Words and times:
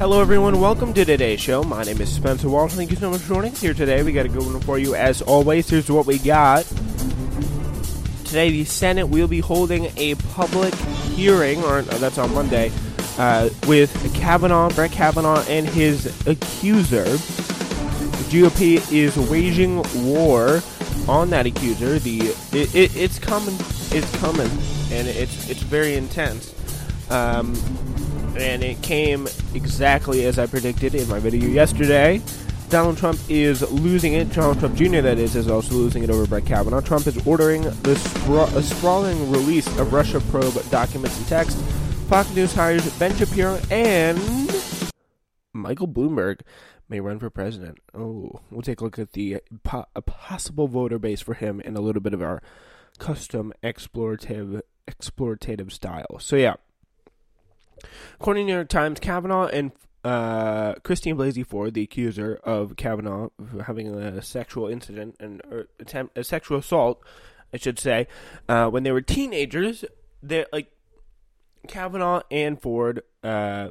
Hello, 0.00 0.22
everyone. 0.22 0.62
Welcome 0.62 0.94
to 0.94 1.04
today's 1.04 1.42
show. 1.42 1.62
My 1.62 1.82
name 1.82 2.00
is 2.00 2.10
Spencer 2.10 2.48
Walsh. 2.48 2.72
Thank 2.72 2.90
you 2.90 2.96
so 2.96 3.10
much 3.10 3.20
for 3.20 3.34
joining 3.34 3.52
us 3.52 3.60
here 3.60 3.74
today. 3.74 4.02
We 4.02 4.12
got 4.12 4.24
a 4.24 4.30
good 4.30 4.46
one 4.46 4.58
for 4.60 4.78
you 4.78 4.94
as 4.94 5.20
always. 5.20 5.68
Here's 5.68 5.90
what 5.90 6.06
we 6.06 6.18
got. 6.18 6.64
Today, 8.24 8.50
the 8.50 8.64
Senate 8.64 9.10
will 9.10 9.28
be 9.28 9.40
holding 9.40 9.92
a 9.98 10.14
public 10.32 10.72
hearing, 10.74 11.62
or 11.64 11.80
uh, 11.80 11.82
that's 11.98 12.16
on 12.16 12.32
Monday, 12.32 12.72
uh, 13.18 13.50
with 13.68 13.92
Kavanaugh, 14.14 14.70
Brett 14.70 14.90
Kavanaugh, 14.90 15.44
and 15.48 15.68
his 15.68 16.06
accuser. 16.26 17.04
The 17.04 18.24
GOP 18.30 18.90
is 18.90 19.18
waging 19.28 19.82
war 20.06 20.62
on 21.08 21.28
that 21.28 21.44
accuser. 21.44 21.98
The 21.98 22.20
it, 22.52 22.74
it, 22.74 22.96
it's 22.96 23.18
coming, 23.18 23.54
it's 23.90 24.16
coming, 24.16 24.48
and 24.90 25.06
it's 25.06 25.50
it's 25.50 25.60
very 25.60 25.96
intense. 25.96 26.54
Um, 27.10 27.54
and 28.40 28.62
it 28.62 28.80
came 28.82 29.28
exactly 29.54 30.24
as 30.24 30.38
I 30.38 30.46
predicted 30.46 30.94
in 30.94 31.08
my 31.08 31.18
video 31.18 31.48
yesterday. 31.48 32.22
Donald 32.70 32.96
Trump 32.96 33.18
is 33.28 33.68
losing 33.72 34.14
it. 34.14 34.32
Donald 34.32 34.60
Trump 34.60 34.76
Jr., 34.76 35.00
that 35.00 35.18
is, 35.18 35.34
is 35.34 35.48
also 35.48 35.74
losing 35.74 36.04
it 36.04 36.10
over 36.10 36.26
Brett 36.26 36.46
Kavanaugh. 36.46 36.80
Trump 36.80 37.06
is 37.06 37.26
ordering 37.26 37.62
the 37.62 37.94
spra- 37.96 38.62
sprawling 38.62 39.30
release 39.30 39.66
of 39.78 39.92
Russia 39.92 40.20
probe 40.30 40.54
documents 40.70 41.18
and 41.18 41.26
text. 41.26 41.58
Fox 42.08 42.32
News 42.34 42.54
hires 42.54 42.88
Ben 42.98 43.14
Shapiro 43.16 43.60
and 43.70 44.18
Michael 45.52 45.88
Bloomberg 45.88 46.40
may 46.88 47.00
run 47.00 47.18
for 47.18 47.28
president. 47.28 47.78
Oh, 47.92 48.40
we'll 48.50 48.62
take 48.62 48.80
a 48.80 48.84
look 48.84 48.98
at 48.98 49.12
the 49.12 49.36
uh, 49.36 49.38
po- 49.62 49.86
possible 50.06 50.68
voter 50.68 50.98
base 50.98 51.20
for 51.20 51.34
him 51.34 51.60
in 51.60 51.76
a 51.76 51.80
little 51.80 52.02
bit 52.02 52.14
of 52.14 52.22
our 52.22 52.40
custom 52.98 53.52
explorative 53.62 54.60
explorative 54.88 55.72
style. 55.72 56.18
So 56.20 56.36
yeah. 56.36 56.54
According 58.20 58.46
to 58.46 58.52
New 58.52 58.56
York 58.56 58.68
Times, 58.68 59.00
Kavanaugh 59.00 59.46
and 59.46 59.72
uh, 60.04 60.74
Christine 60.82 61.16
Blasey 61.16 61.46
Ford, 61.46 61.74
the 61.74 61.82
accuser 61.82 62.40
of 62.42 62.76
Kavanaugh 62.76 63.30
having 63.66 63.88
a 63.88 64.22
sexual 64.22 64.68
incident 64.68 65.16
and 65.20 65.42
attempt 65.78 66.16
a 66.16 66.24
sexual 66.24 66.58
assault, 66.58 67.02
I 67.52 67.58
should 67.58 67.78
say, 67.78 68.06
uh, 68.48 68.68
when 68.68 68.82
they 68.82 68.92
were 68.92 69.02
teenagers, 69.02 69.84
they 70.22 70.46
like 70.52 70.70
Kavanaugh 71.68 72.22
and 72.30 72.60
Ford 72.60 73.02
uh, 73.22 73.68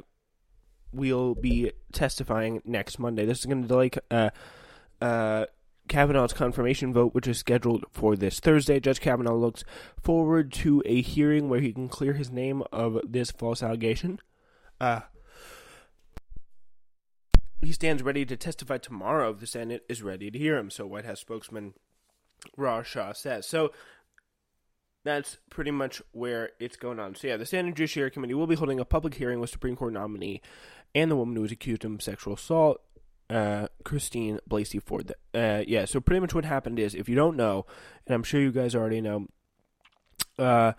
will 0.92 1.34
be 1.34 1.72
testifying 1.92 2.62
next 2.64 2.98
Monday. 2.98 3.24
This 3.24 3.40
is 3.40 3.46
going 3.46 3.62
to 3.62 3.68
delay 3.68 3.90
uh, 4.10 4.30
uh, 5.00 5.46
Kavanaugh's 5.90 6.32
confirmation 6.32 6.94
vote, 6.94 7.12
which 7.12 7.26
is 7.26 7.38
scheduled 7.38 7.84
for 7.90 8.16
this 8.16 8.40
Thursday. 8.40 8.80
Judge 8.80 9.00
Kavanaugh 9.00 9.34
looks 9.34 9.64
forward 10.00 10.52
to 10.52 10.82
a 10.86 11.02
hearing 11.02 11.48
where 11.48 11.60
he 11.60 11.72
can 11.72 11.88
clear 11.88 12.14
his 12.14 12.30
name 12.30 12.62
of 12.72 13.00
this 13.06 13.30
false 13.30 13.62
allegation. 13.62 14.20
Uh, 14.80 15.00
he 17.60 17.72
stands 17.72 18.02
ready 18.02 18.24
to 18.24 18.36
testify 18.36 18.78
tomorrow 18.78 19.30
if 19.30 19.40
the 19.40 19.46
Senate 19.46 19.84
is 19.88 20.02
ready 20.02 20.30
to 20.30 20.38
hear 20.38 20.56
him, 20.56 20.70
so 20.70 20.86
White 20.86 21.04
House 21.04 21.20
spokesman 21.20 21.74
Raj 22.56 22.86
Shah 22.86 23.12
says. 23.12 23.46
So 23.46 23.72
that's 25.04 25.38
pretty 25.50 25.72
much 25.72 26.00
where 26.12 26.50
it's 26.60 26.76
going 26.76 27.00
on. 27.00 27.16
So 27.16 27.26
yeah, 27.26 27.36
the 27.36 27.44
Senate 27.44 27.74
Judiciary 27.74 28.12
Committee 28.12 28.34
will 28.34 28.46
be 28.46 28.54
holding 28.54 28.80
a 28.80 28.84
public 28.84 29.14
hearing 29.14 29.40
with 29.40 29.50
Supreme 29.50 29.76
Court 29.76 29.92
nominee 29.92 30.40
and 30.94 31.10
the 31.10 31.16
woman 31.16 31.34
who 31.34 31.42
was 31.42 31.52
accused 31.52 31.84
of 31.84 32.02
sexual 32.02 32.34
assault 32.34 32.80
uh, 33.30 33.68
Christine 33.84 34.40
Blasey 34.48 34.82
Ford. 34.82 35.12
Uh, 35.32 35.62
yeah, 35.66 35.84
so 35.84 36.00
pretty 36.00 36.20
much 36.20 36.34
what 36.34 36.44
happened 36.44 36.78
is, 36.78 36.94
if 36.94 37.08
you 37.08 37.14
don't 37.14 37.36
know, 37.36 37.64
and 38.06 38.14
I'm 38.14 38.22
sure 38.22 38.40
you 38.40 38.52
guys 38.52 38.74
already 38.74 39.00
know, 39.00 39.28
uh, 40.38 40.72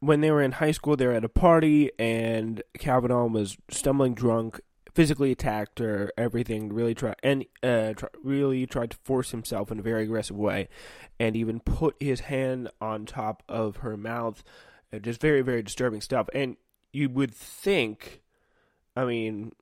when 0.00 0.20
they 0.20 0.30
were 0.32 0.42
in 0.42 0.52
high 0.52 0.72
school, 0.72 0.96
they 0.96 1.06
were 1.06 1.12
at 1.12 1.24
a 1.24 1.28
party, 1.28 1.90
and 1.98 2.62
Kavanaugh 2.78 3.26
was 3.26 3.56
stumbling 3.70 4.14
drunk, 4.14 4.60
physically 4.94 5.30
attacked 5.30 5.78
her, 5.78 6.10
everything. 6.18 6.72
Really 6.72 6.94
try 6.94 7.14
and 7.22 7.44
uh, 7.62 7.94
really 8.22 8.66
tried 8.66 8.90
to 8.90 8.96
force 9.04 9.30
himself 9.30 9.70
in 9.70 9.78
a 9.78 9.82
very 9.82 10.02
aggressive 10.02 10.36
way, 10.36 10.68
and 11.20 11.36
even 11.36 11.60
put 11.60 11.94
his 12.00 12.20
hand 12.20 12.68
on 12.80 13.06
top 13.06 13.44
of 13.48 13.76
her 13.76 13.96
mouth. 13.96 14.42
Uh, 14.92 14.98
just 14.98 15.20
very, 15.20 15.40
very 15.40 15.62
disturbing 15.62 16.00
stuff. 16.00 16.28
And 16.34 16.56
you 16.92 17.08
would 17.08 17.32
think, 17.32 18.22
I 18.96 19.04
mean, 19.04 19.52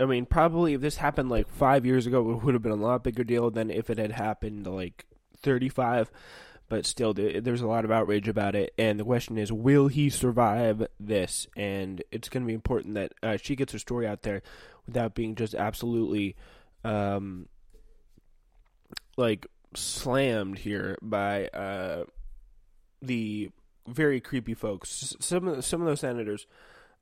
I 0.00 0.06
mean, 0.06 0.24
probably 0.24 0.74
if 0.74 0.80
this 0.80 0.96
happened 0.96 1.28
like 1.28 1.48
five 1.48 1.84
years 1.84 2.06
ago, 2.06 2.30
it 2.30 2.42
would 2.42 2.54
have 2.54 2.62
been 2.62 2.72
a 2.72 2.76
lot 2.76 3.04
bigger 3.04 3.22
deal 3.22 3.50
than 3.50 3.70
if 3.70 3.90
it 3.90 3.98
had 3.98 4.12
happened 4.12 4.66
like 4.66 5.04
35. 5.36 6.10
But 6.70 6.86
still, 6.86 7.12
there's 7.12 7.60
a 7.60 7.66
lot 7.66 7.84
of 7.84 7.90
outrage 7.90 8.28
about 8.28 8.54
it. 8.54 8.72
And 8.78 8.98
the 8.98 9.04
question 9.04 9.36
is, 9.36 9.52
will 9.52 9.88
he 9.88 10.08
survive 10.08 10.86
this? 11.00 11.48
And 11.56 12.02
it's 12.12 12.28
going 12.28 12.44
to 12.44 12.46
be 12.46 12.54
important 12.54 12.94
that 12.94 13.12
uh, 13.22 13.36
she 13.36 13.56
gets 13.56 13.72
her 13.72 13.78
story 13.78 14.06
out 14.06 14.22
there 14.22 14.42
without 14.86 15.16
being 15.16 15.34
just 15.34 15.52
absolutely, 15.54 16.36
um, 16.84 17.48
like, 19.16 19.48
slammed 19.74 20.58
here 20.58 20.96
by 21.02 21.48
uh, 21.48 22.04
the 23.02 23.50
very 23.88 24.20
creepy 24.20 24.54
folks. 24.54 25.16
Some 25.18 25.48
of, 25.48 25.64
some 25.64 25.80
of 25.80 25.88
those 25.88 26.00
senators 26.00 26.46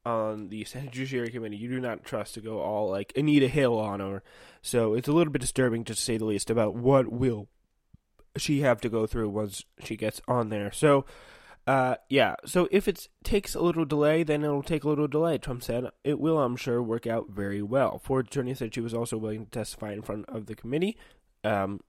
on 0.09 0.49
the 0.49 0.65
Senate 0.65 0.93
Judiciary 0.93 1.31
Committee 1.31 1.57
you 1.57 1.69
do 1.69 1.81
not 1.81 2.05
trust 2.05 2.35
to 2.35 2.41
go 2.41 2.61
all 2.61 2.91
like 2.91 3.13
Anita 3.17 3.49
Hill 3.49 3.79
on 3.79 4.01
her. 4.01 4.23
So 4.63 4.95
it's 4.95 5.09
a 5.09 5.13
little 5.13 5.33
bit 5.33 5.41
disturbing 5.41 5.85
to 5.85 5.95
say 5.95 6.17
the 6.17 6.25
least 6.25 6.51
about 6.51 6.75
what 6.75 7.13
will 7.13 7.49
she 8.37 8.61
have 8.61 8.81
to 8.81 8.89
go 8.89 9.07
through 9.07 9.29
once 9.29 9.65
she 9.85 9.97
gets 9.97 10.21
on 10.27 10.49
there. 10.49 10.73
So 10.73 11.05
uh, 11.67 11.97
yeah, 12.09 12.35
so 12.47 12.67
if 12.71 12.89
it 12.89 13.09
takes 13.23 13.55
a 13.55 13.61
little 13.61 13.85
delay, 13.85 14.23
then 14.23 14.43
it'll 14.43 14.63
take 14.63 14.85
a 14.85 14.89
little 14.89 15.07
delay. 15.07 15.37
Trump 15.37 15.63
said 15.63 15.85
it 16.03 16.19
will, 16.19 16.39
I'm 16.39 16.57
sure, 16.57 16.83
work 16.83 17.07
out 17.07 17.29
very 17.29 17.61
well. 17.61 17.99
Ford 17.99 18.29
attorney 18.29 18.55
said 18.55 18.75
she 18.75 18.81
was 18.81 18.95
also 18.95 19.19
willing 19.19 19.45
to 19.45 19.51
testify 19.51 19.93
in 19.93 20.01
front 20.01 20.25
of 20.31 20.47
the 20.47 20.55
committee. 20.55 20.97
Um, 21.45 21.81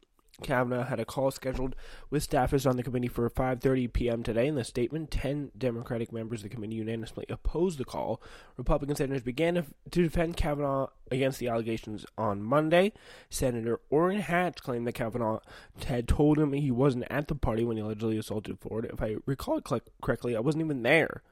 Kavanaugh 0.44 0.86
had 0.86 1.00
a 1.00 1.06
call 1.06 1.32
scheduled 1.32 1.76
with 2.10 2.28
staffers 2.28 2.70
on 2.70 2.78
the 2.78 2.84
committee 2.84 3.08
for 3.08 3.30
5:30 3.30 3.92
p.m. 3.92 4.24
today. 4.24 4.48
In 4.48 4.56
the 4.56 4.64
statement, 4.64 5.12
10 5.12 5.52
Democratic 5.58 6.12
members 6.12 6.40
of 6.40 6.44
the 6.44 6.56
committee 6.56 6.76
unanimously 6.76 7.26
opposed 7.30 7.78
the 7.78 7.86
call. 7.86 8.22
Republican 8.58 8.96
senators 8.96 9.22
began 9.22 9.56
to, 9.56 9.66
defend 9.90 10.38
Kavanaugh 10.38 10.88
against 11.12 11.40
the 11.40 11.48
allegations 11.48 12.06
on 12.18 12.42
Monday. 12.42 12.94
Senator 13.30 13.80
Orrin 13.90 14.22
Hatch 14.22 14.62
claimed 14.62 14.88
that 14.88 14.94
Kavanaugh 14.94 15.40
had 15.86 16.08
told 16.08 16.38
him 16.38 16.54
he 16.54 16.72
wasn't 16.72 17.06
at 17.10 17.28
the 17.28 17.36
party 17.36 17.64
when 17.64 17.78
he 17.78 17.84
allegedly 17.84 18.18
assaulted 18.18 18.60
Ford. 18.60 18.90
If 18.92 19.02
I 19.02 19.16
recall 19.26 19.62
correctly, 20.02 20.36
I 20.36 20.40
wasn't 20.40 20.64
even 20.64 20.84
there. 20.84 21.24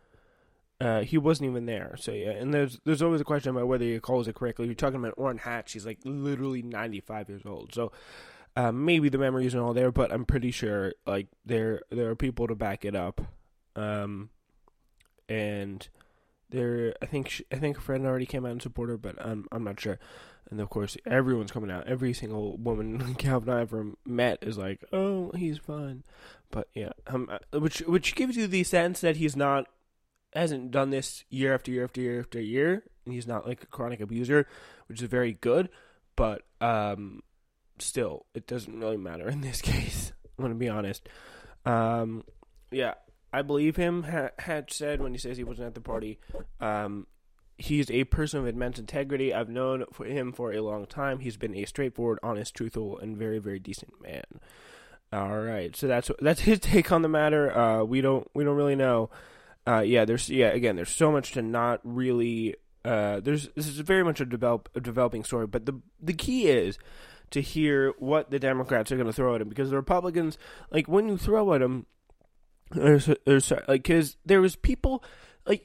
Uh, 0.79 1.01
he 1.01 1.17
wasn't 1.17 1.49
even 1.49 1.65
there. 1.65 1.95
So 1.97 2.11
yeah, 2.11 2.31
and 2.31 2.53
there's 2.53 2.79
there's 2.85 3.01
always 3.01 3.21
a 3.21 3.25
question 3.25 3.49
about 3.49 3.67
whether 3.67 3.83
he 3.83 3.99
calls 3.99 4.27
it 4.27 4.35
correctly. 4.35 4.67
You're 4.67 4.75
talking 4.75 4.99
about 4.99 5.15
Orrin 5.17 5.39
Hatch. 5.39 5.73
He's 5.73 5.87
like 5.87 5.99
literally 6.03 6.61
95 6.61 7.29
years 7.29 7.41
old. 7.45 7.73
So 7.73 7.91
uh, 8.57 8.71
maybe 8.71 9.07
the 9.07 9.19
memories 9.19 9.53
are 9.53 9.61
all 9.61 9.75
there, 9.75 9.91
but 9.91 10.11
I'm 10.11 10.25
pretty 10.25 10.49
sure 10.49 10.93
like 11.05 11.27
there 11.45 11.81
there 11.91 12.09
are 12.09 12.15
people 12.15 12.47
to 12.47 12.55
back 12.55 12.85
it 12.85 12.95
up, 12.95 13.21
um, 13.75 14.31
and 15.29 15.87
there, 16.49 16.95
I 16.99 17.05
think 17.05 17.29
she, 17.29 17.45
I 17.51 17.57
think 17.57 17.77
a 17.77 17.81
friend 17.81 18.07
already 18.07 18.25
came 18.25 18.47
out 18.47 18.53
and 18.53 18.61
supported 18.61 18.93
her, 18.93 18.97
but 18.97 19.23
I'm 19.23 19.45
I'm 19.51 19.63
not 19.63 19.79
sure. 19.79 19.99
And 20.49 20.59
of 20.59 20.71
course, 20.71 20.97
everyone's 21.05 21.51
coming 21.51 21.69
out. 21.69 21.85
Every 21.85 22.13
single 22.13 22.57
woman 22.57 23.13
Kavanaugh 23.19 23.59
ever 23.59 23.91
met 24.07 24.39
is 24.41 24.57
like, 24.57 24.83
"Oh, 24.91 25.31
he's 25.35 25.59
fine." 25.59 26.03
But 26.49 26.69
yeah, 26.73 26.93
um, 27.05 27.29
uh, 27.29 27.59
which 27.59 27.81
which 27.81 28.15
gives 28.15 28.37
you 28.37 28.47
the 28.47 28.63
sense 28.63 29.01
that 29.01 29.17
he's 29.17 29.35
not 29.35 29.67
hasn't 30.33 30.71
done 30.71 30.89
this 30.89 31.25
year 31.29 31.53
after 31.53 31.69
year 31.69 31.83
after 31.83 32.01
year 32.01 32.19
after 32.21 32.41
year, 32.41 32.85
and 33.05 33.13
he's 33.13 33.27
not 33.27 33.45
like 33.45 33.61
a 33.61 33.67
chronic 33.67 33.99
abuser, 33.99 34.47
which 34.87 34.99
is 34.99 35.07
very 35.07 35.33
good. 35.33 35.69
But 36.15 36.41
um, 36.59 37.21
still, 37.81 38.25
it 38.33 38.47
doesn't 38.47 38.79
really 38.79 38.97
matter 38.97 39.27
in 39.29 39.41
this 39.41 39.61
case. 39.61 40.11
I'm 40.37 40.43
gonna 40.43 40.55
be 40.55 40.69
honest. 40.69 41.07
Um, 41.65 42.23
yeah, 42.71 42.93
I 43.33 43.41
believe 43.41 43.75
him. 43.75 44.03
Ha- 44.03 44.29
Hatch 44.39 44.73
said 44.73 45.01
when 45.01 45.13
he 45.13 45.17
says 45.17 45.37
he 45.37 45.43
wasn't 45.43 45.67
at 45.67 45.75
the 45.75 45.81
party. 45.81 46.19
Um, 46.59 47.07
he's 47.57 47.89
a 47.89 48.03
person 48.05 48.39
of 48.39 48.47
immense 48.47 48.79
integrity. 48.79 49.33
I've 49.33 49.49
known 49.49 49.85
for 49.91 50.05
him 50.05 50.31
for 50.31 50.53
a 50.53 50.61
long 50.61 50.85
time. 50.85 51.19
He's 51.19 51.37
been 51.37 51.55
a 51.55 51.65
straightforward, 51.65 52.19
honest, 52.21 52.53
truthful, 52.55 52.99
and 52.99 53.17
very, 53.17 53.39
very 53.39 53.59
decent 53.59 54.01
man. 54.01 54.23
All 55.11 55.39
right, 55.39 55.75
so 55.75 55.87
that's 55.87 56.11
that's 56.19 56.41
his 56.41 56.59
take 56.61 56.91
on 56.91 57.01
the 57.01 57.09
matter. 57.09 57.55
Uh, 57.57 57.83
we 57.83 58.01
don't 58.01 58.29
we 58.33 58.43
don't 58.43 58.57
really 58.57 58.75
know. 58.75 59.09
Uh, 59.65 59.79
yeah, 59.81 60.05
there's 60.05 60.29
yeah 60.29 60.47
again, 60.49 60.75
there's 60.75 60.89
so 60.91 61.11
much 61.11 61.31
to 61.33 61.41
not 61.41 61.79
really. 61.83 62.55
Uh, 62.85 63.19
there's 63.19 63.49
this 63.49 63.67
is 63.67 63.79
very 63.79 64.03
much 64.03 64.21
a 64.21 64.25
develop 64.25 64.69
a 64.75 64.79
developing 64.79 65.23
story, 65.23 65.47
but 65.47 65.65
the 65.65 65.81
the 66.01 66.13
key 66.13 66.47
is 66.47 66.77
to 67.31 67.41
hear 67.41 67.93
what 67.99 68.31
the 68.31 68.39
Democrats 68.39 68.91
are 68.91 68.95
going 68.95 69.07
to 69.07 69.13
throw 69.13 69.35
at 69.35 69.41
him 69.41 69.49
because 69.49 69.69
the 69.69 69.75
Republicans, 69.75 70.37
like 70.71 70.87
when 70.87 71.07
you 71.07 71.17
throw 71.17 71.53
at 71.53 71.61
him, 71.61 71.85
there's, 72.71 73.09
there's 73.25 73.51
like 73.51 73.83
because 73.83 74.17
there 74.25 74.41
was 74.41 74.55
people 74.55 75.03
like 75.45 75.63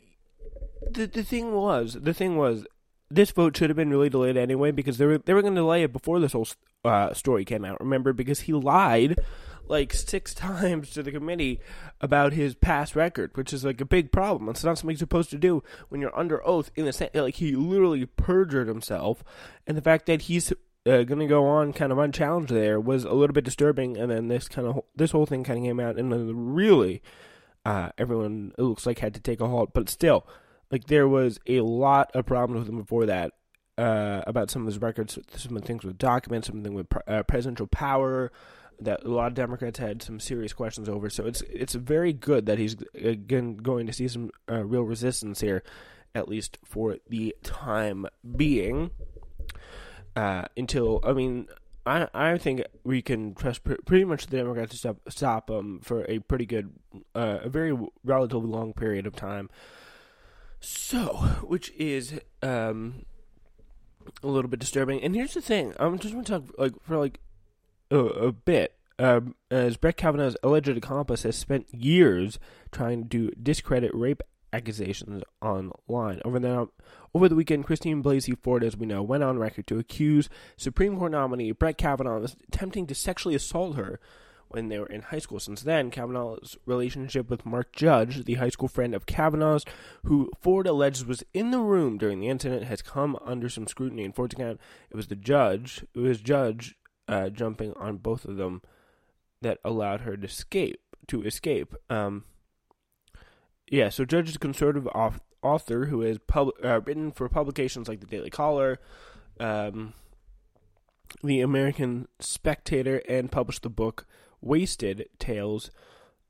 the 0.90 1.06
the 1.06 1.24
thing 1.24 1.52
was 1.52 1.94
the 1.94 2.14
thing 2.14 2.36
was 2.36 2.64
this 3.10 3.30
vote 3.30 3.56
should 3.56 3.70
have 3.70 3.76
been 3.76 3.90
really 3.90 4.08
delayed 4.08 4.36
anyway 4.36 4.70
because 4.70 4.98
they 4.98 5.06
were 5.06 5.18
they 5.18 5.34
were 5.34 5.42
going 5.42 5.54
to 5.54 5.60
delay 5.60 5.82
it 5.82 5.92
before 5.92 6.20
this 6.20 6.32
whole 6.32 6.48
uh, 6.84 7.12
story 7.12 7.44
came 7.44 7.64
out. 7.64 7.80
Remember 7.80 8.12
because 8.12 8.40
he 8.40 8.52
lied 8.52 9.18
like 9.68 9.92
six 9.92 10.34
times 10.34 10.90
to 10.90 11.02
the 11.02 11.12
committee 11.12 11.60
about 12.00 12.32
his 12.32 12.54
past 12.54 12.96
record, 12.96 13.36
which 13.36 13.52
is 13.52 13.64
like 13.64 13.80
a 13.80 13.86
big 13.86 14.12
problem. 14.12 14.48
It's 14.48 14.64
not 14.64 14.78
something 14.78 14.94
you're 14.94 14.98
supposed 14.98 15.30
to 15.30 15.38
do 15.38 15.62
when 15.88 16.00
you're 16.00 16.18
under 16.18 16.44
oath. 16.46 16.70
In 16.74 16.84
the 16.84 16.92
sense, 16.92 17.14
like 17.14 17.36
he 17.36 17.54
literally 17.54 18.06
perjured 18.06 18.68
himself, 18.68 19.22
and 19.66 19.76
the 19.76 19.82
fact 19.82 20.06
that 20.06 20.22
he's 20.22 20.52
uh, 20.86 21.02
going 21.04 21.20
to 21.20 21.26
go 21.26 21.46
on 21.46 21.72
kind 21.72 21.92
of 21.92 21.98
unchallenged 21.98 22.52
there 22.52 22.80
was 22.80 23.04
a 23.04 23.12
little 23.12 23.34
bit 23.34 23.44
disturbing. 23.44 23.96
And 23.96 24.10
then 24.10 24.28
this 24.28 24.48
kind 24.48 24.66
of 24.66 24.82
this 24.96 25.12
whole 25.12 25.26
thing 25.26 25.44
kind 25.44 25.58
of 25.58 25.64
came 25.64 25.80
out, 25.80 25.98
and 25.98 26.12
then 26.12 26.54
really, 26.54 27.02
uh, 27.64 27.90
everyone 27.98 28.52
it 28.58 28.62
looks 28.62 28.86
like 28.86 28.98
had 28.98 29.14
to 29.14 29.20
take 29.20 29.40
a 29.40 29.48
halt. 29.48 29.72
But 29.72 29.88
still, 29.88 30.26
like 30.70 30.84
there 30.86 31.08
was 31.08 31.38
a 31.46 31.60
lot 31.60 32.10
of 32.14 32.26
problems 32.26 32.60
with 32.60 32.68
him 32.68 32.80
before 32.80 33.06
that. 33.06 33.32
Uh, 33.78 34.22
about 34.26 34.50
some 34.50 34.62
of 34.62 34.66
his 34.66 34.82
records, 34.82 35.18
some 35.34 35.56
of 35.56 35.62
the 35.62 35.66
things 35.66 35.82
with 35.82 35.96
documents, 35.96 36.46
something 36.46 36.74
with 36.74 36.86
uh, 37.08 37.22
presidential 37.22 37.66
power, 37.66 38.30
that 38.78 39.02
a 39.02 39.08
lot 39.08 39.28
of 39.28 39.34
Democrats 39.34 39.78
had 39.78 40.02
some 40.02 40.20
serious 40.20 40.52
questions 40.52 40.88
over. 40.90 41.08
So 41.08 41.26
it's 41.26 41.40
it's 41.42 41.74
very 41.74 42.12
good 42.12 42.46
that 42.46 42.58
he's 42.58 42.76
again 42.94 43.56
going 43.56 43.86
to 43.86 43.92
see 43.92 44.08
some 44.08 44.30
uh, 44.50 44.64
real 44.64 44.82
resistance 44.82 45.40
here, 45.40 45.62
at 46.14 46.28
least 46.28 46.58
for 46.64 46.98
the 47.08 47.34
time 47.42 48.06
being. 48.36 48.90
Uh, 50.14 50.44
until 50.56 51.00
I 51.04 51.12
mean, 51.12 51.48
I 51.86 52.08
I 52.12 52.38
think 52.38 52.62
we 52.84 53.02
can 53.02 53.34
trust 53.34 53.64
pr- 53.64 53.82
pretty 53.86 54.04
much 54.04 54.26
the 54.26 54.36
Democrats 54.36 54.72
to 54.72 54.76
stop 54.76 54.96
stop 55.08 55.46
them 55.46 55.80
for 55.82 56.04
a 56.08 56.18
pretty 56.20 56.46
good, 56.46 56.72
uh, 57.14 57.38
a 57.42 57.48
very 57.48 57.76
relatively 58.04 58.48
long 58.48 58.72
period 58.72 59.06
of 59.06 59.16
time. 59.16 59.48
So, 60.60 61.14
which 61.42 61.70
is 61.72 62.20
um 62.42 63.04
a 64.22 64.26
little 64.26 64.48
bit 64.48 64.60
disturbing. 64.60 65.02
And 65.02 65.14
here's 65.14 65.34
the 65.34 65.40
thing: 65.40 65.74
I'm 65.78 65.98
just 65.98 66.12
going 66.12 66.24
to 66.24 66.32
talk 66.32 66.44
like 66.58 66.74
for 66.82 66.96
like 66.96 67.20
a, 67.90 67.98
a 67.98 68.32
bit. 68.32 68.74
Um, 68.98 69.34
as 69.50 69.76
Brett 69.76 69.96
Kavanaugh's 69.96 70.36
alleged 70.42 70.68
accomplice 70.68 71.22
has 71.24 71.36
spent 71.36 71.74
years 71.74 72.38
trying 72.70 73.08
to 73.08 73.30
discredit 73.30 73.90
rape 73.94 74.22
accusations 74.52 75.22
online. 75.40 76.20
Over 76.24 76.38
the 76.38 76.68
over 77.14 77.28
the 77.28 77.34
weekend, 77.34 77.64
Christine 77.64 78.02
Blasey 78.02 78.36
Ford, 78.38 78.64
as 78.64 78.76
we 78.76 78.86
know, 78.86 79.02
went 79.02 79.22
on 79.22 79.38
record 79.38 79.66
to 79.68 79.78
accuse 79.78 80.28
Supreme 80.56 80.98
Court 80.98 81.12
nominee 81.12 81.52
Brett 81.52 81.78
Kavanaugh 81.78 82.16
of 82.16 82.36
attempting 82.48 82.86
to 82.86 82.94
sexually 82.94 83.34
assault 83.34 83.76
her 83.76 84.00
when 84.52 84.68
they 84.68 84.78
were 84.78 84.86
in 84.86 85.02
high 85.02 85.18
school. 85.18 85.40
Since 85.40 85.62
then, 85.62 85.90
Kavanaugh's 85.90 86.56
relationship 86.66 87.30
with 87.30 87.46
Mark 87.46 87.74
Judge, 87.74 88.24
the 88.24 88.34
high 88.34 88.50
school 88.50 88.68
friend 88.68 88.94
of 88.94 89.06
Kavanaugh's, 89.06 89.64
who 90.04 90.30
Ford 90.40 90.66
alleges 90.66 91.06
was 91.06 91.24
in 91.32 91.50
the 91.50 91.60
room 91.60 91.98
during 91.98 92.20
the 92.20 92.28
incident, 92.28 92.64
has 92.64 92.82
come 92.82 93.18
under 93.24 93.48
some 93.48 93.66
scrutiny. 93.66 94.04
In 94.04 94.12
Ford's 94.12 94.34
account, 94.34 94.60
it 94.90 94.96
was 94.96 95.08
the 95.08 95.16
judge, 95.16 95.84
it 95.94 96.00
was 96.00 96.20
Judge 96.20 96.76
uh, 97.08 97.30
jumping 97.30 97.72
on 97.74 97.96
both 97.96 98.24
of 98.24 98.36
them 98.36 98.62
that 99.40 99.58
allowed 99.64 100.02
her 100.02 100.16
to 100.16 100.26
escape. 100.26 100.80
To 101.08 101.22
escape. 101.22 101.74
Um, 101.90 102.24
yeah, 103.72 103.88
so 103.88 104.04
Judge 104.04 104.28
is 104.28 104.36
a 104.36 104.38
conservative 104.38 104.86
author 105.42 105.86
who 105.86 106.02
has 106.02 106.18
pub- 106.18 106.52
uh, 106.62 106.82
written 106.82 107.10
for 107.10 107.26
publications 107.30 107.88
like 107.88 108.00
the 108.00 108.06
Daily 108.06 108.28
Caller, 108.28 108.78
um, 109.40 109.94
the 111.24 111.40
American 111.40 112.06
Spectator, 112.20 113.00
and 113.08 113.32
published 113.32 113.62
the 113.62 113.70
book 113.70 114.06
"Wasted: 114.42 115.08
Tales 115.18 115.70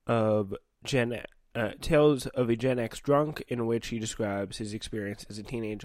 of 0.06 0.54
Gen 0.84 1.20
uh, 1.56 1.70
Tales 1.80 2.26
of 2.26 2.48
a 2.48 2.54
Gen 2.54 2.78
X 2.78 3.00
Drunk," 3.00 3.42
in 3.48 3.66
which 3.66 3.88
he 3.88 3.98
describes 3.98 4.58
his 4.58 4.72
experience 4.72 5.26
as 5.28 5.36
a 5.36 5.42
teenage 5.42 5.84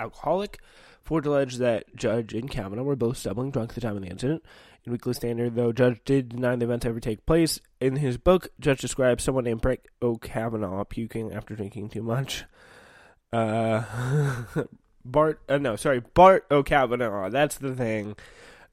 alcoholic. 0.00 0.58
Ford 1.06 1.24
alleged 1.24 1.60
that 1.60 1.94
Judge 1.94 2.34
and 2.34 2.50
Kavanaugh 2.50 2.82
were 2.82 2.96
both 2.96 3.16
stumbling 3.16 3.52
drunk 3.52 3.70
at 3.70 3.74
the 3.76 3.80
time 3.80 3.96
of 3.96 4.02
the 4.02 4.08
incident. 4.08 4.44
In 4.84 4.90
Weekly 4.90 5.14
Standard, 5.14 5.54
though, 5.54 5.72
Judge 5.72 6.00
did 6.04 6.30
deny 6.30 6.56
the 6.56 6.64
events 6.64 6.84
ever 6.84 6.98
take 6.98 7.24
place. 7.24 7.60
In 7.80 7.94
his 7.94 8.18
book, 8.18 8.48
Judge 8.58 8.80
describes 8.80 9.22
someone 9.22 9.44
named 9.44 9.60
Brett 9.60 9.86
O'Kavanaugh 10.02 10.82
puking 10.82 11.32
after 11.32 11.54
drinking 11.54 11.90
too 11.90 12.02
much. 12.02 12.44
Uh, 13.32 13.84
Bart, 15.04 15.40
uh, 15.48 15.58
no, 15.58 15.76
sorry, 15.76 16.00
Bart 16.00 16.44
O'Kavanaugh. 16.50 17.30
That's 17.30 17.56
the 17.56 17.74
thing, 17.74 18.16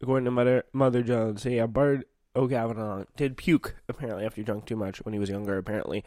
according 0.01 0.25
to 0.25 0.31
Mother 0.31 0.63
Mother 0.74 1.03
Jones. 1.03 1.45
Yeah, 1.45 1.68
Bart 1.68 2.07
O'Kavanaugh 2.36 3.06
did 3.15 3.38
puke 3.38 3.75
apparently 3.88 4.25
after 4.25 4.41
he 4.41 4.45
drank 4.45 4.65
too 4.65 4.75
much 4.75 5.06
when 5.06 5.13
he 5.13 5.19
was 5.19 5.29
younger, 5.29 5.59
apparently, 5.59 6.03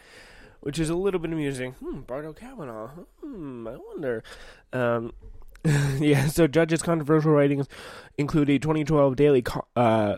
which 0.58 0.81
is 0.81 0.90
a 0.90 0.96
little 0.96 1.20
bit 1.20 1.32
amusing. 1.32 1.72
Hmm, 1.75 2.00
Bart 2.00 2.25
O'Kavanaugh. 2.25 2.88
Hmm, 3.20 3.69
I 3.69 3.76
wonder. 3.76 4.25
Um, 4.72 5.12
yeah, 5.99 6.27
so 6.29 6.47
Judge's 6.47 6.83
controversial 6.83 7.32
writings 7.32 7.67
include 8.19 8.51
a 8.51 8.58
2012 8.58 9.17
daily 9.17 9.44
uh 9.75 10.17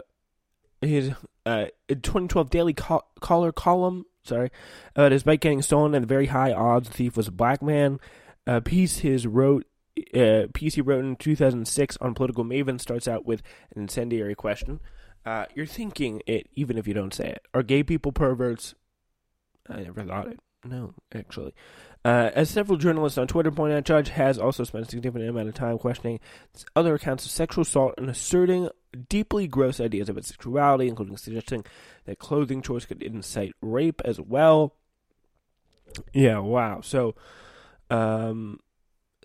his 0.81 1.13
uh 1.47 1.67
2012 1.89 2.51
daily 2.51 2.73
co- 2.73 3.05
caller 3.21 3.53
column, 3.53 4.05
sorry, 4.25 4.51
his 4.95 5.23
bike 5.23 5.41
getting 5.41 5.63
stolen 5.63 5.95
at 5.95 6.03
very 6.03 6.27
high 6.27 6.53
odds 6.53 6.89
the 6.89 6.95
thief 6.95 7.17
was 7.17 7.29
a 7.29 7.33
black 7.33 7.63
man. 7.63 7.99
A 8.47 8.61
piece 8.61 8.99
his 8.99 9.27
wrote 9.27 9.67
uh, 10.15 10.47
piece 10.55 10.75
he 10.75 10.81
wrote 10.81 11.05
in 11.05 11.17
2006 11.17 11.97
on 12.01 12.15
Political 12.15 12.45
Maven 12.45 12.81
starts 12.81 13.09
out 13.09 13.27
with 13.27 13.43
an 13.75 13.83
incendiary 13.83 14.35
question. 14.35 14.81
Uh, 15.27 15.47
you're 15.55 15.67
thinking 15.67 16.23
it 16.27 16.49
even 16.55 16.79
if 16.79 16.87
you 16.87 16.95
don't 16.95 17.13
say 17.13 17.29
it. 17.29 17.43
Are 17.53 17.63
gay 17.63 17.83
people 17.83 18.13
perverts? 18.13 18.75
I 19.69 19.83
never 19.83 20.05
thought 20.05 20.29
it. 20.29 20.41
No, 20.65 20.95
actually. 21.15 21.55
Uh, 22.05 22.31
as 22.35 22.51
several 22.51 22.79
journalists 22.79 23.19
on 23.19 23.27
Twitter 23.27 23.51
point 23.51 23.73
out, 23.73 23.85
Judge 23.85 24.09
has 24.11 24.39
also 24.39 24.65
spent 24.65 24.87
a 24.87 24.91
significant 24.91 25.29
amount 25.29 25.49
of 25.49 25.55
time 25.55 25.79
questioning 25.79 26.21
other 26.75 26.95
accounts 26.95 27.25
of 27.25 27.31
sexual 27.31 27.63
assault 27.63 27.95
and 27.99 28.09
asserting 28.09 28.69
deeply 29.09 29.47
gross 29.47 29.81
ideas 29.81 30.09
about 30.09 30.25
sexuality, 30.25 30.89
including 30.89 31.17
suggesting 31.17 31.65
that 32.07 32.19
clothing 32.19 32.63
choice 32.63 32.87
could 32.87 33.03
incite 33.03 33.53
rape 33.61 34.01
as 34.05 34.21
well. 34.21 34.75
Yeah, 36.13 36.39
wow. 36.39 36.81
So, 36.81 37.15
um, 37.91 38.61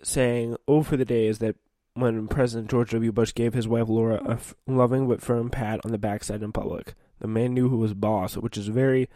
saying 0.02 0.56
over 0.68 0.96
the 0.96 1.04
days 1.04 1.38
that 1.38 1.56
when 1.94 2.26
President 2.28 2.70
George 2.70 2.90
W. 2.90 3.12
Bush 3.12 3.32
gave 3.34 3.54
his 3.54 3.68
wife 3.68 3.88
Laura 3.88 4.20
a 4.24 4.32
f- 4.32 4.54
loving 4.66 5.08
but 5.08 5.22
firm 5.22 5.48
pat 5.48 5.80
on 5.84 5.92
the 5.92 5.98
backside 5.98 6.42
in 6.42 6.52
public, 6.52 6.94
the 7.20 7.28
man 7.28 7.54
knew 7.54 7.68
who 7.68 7.76
was 7.76 7.94
boss, 7.94 8.36
which 8.36 8.58
is 8.58 8.68
very 8.68 9.08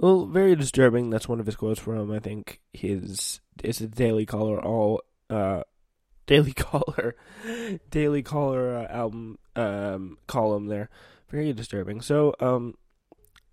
well, 0.00 0.24
very 0.24 0.56
disturbing. 0.56 1.10
That's 1.10 1.28
one 1.28 1.40
of 1.40 1.46
his 1.46 1.56
quotes 1.56 1.78
from 1.78 2.10
I 2.10 2.18
think 2.18 2.60
his 2.72 3.40
it's 3.62 3.82
a 3.82 3.86
Daily 3.86 4.24
Caller 4.24 4.62
all 4.62 5.02
uh 5.28 5.62
Daily 6.26 6.52
Caller 6.52 7.16
Daily 7.90 8.22
Caller 8.22 8.76
uh, 8.78 8.92
album 8.92 9.38
um 9.54 10.16
column 10.26 10.66
there. 10.66 10.88
Very 11.28 11.52
disturbing. 11.52 12.00
So 12.00 12.34
um 12.40 12.74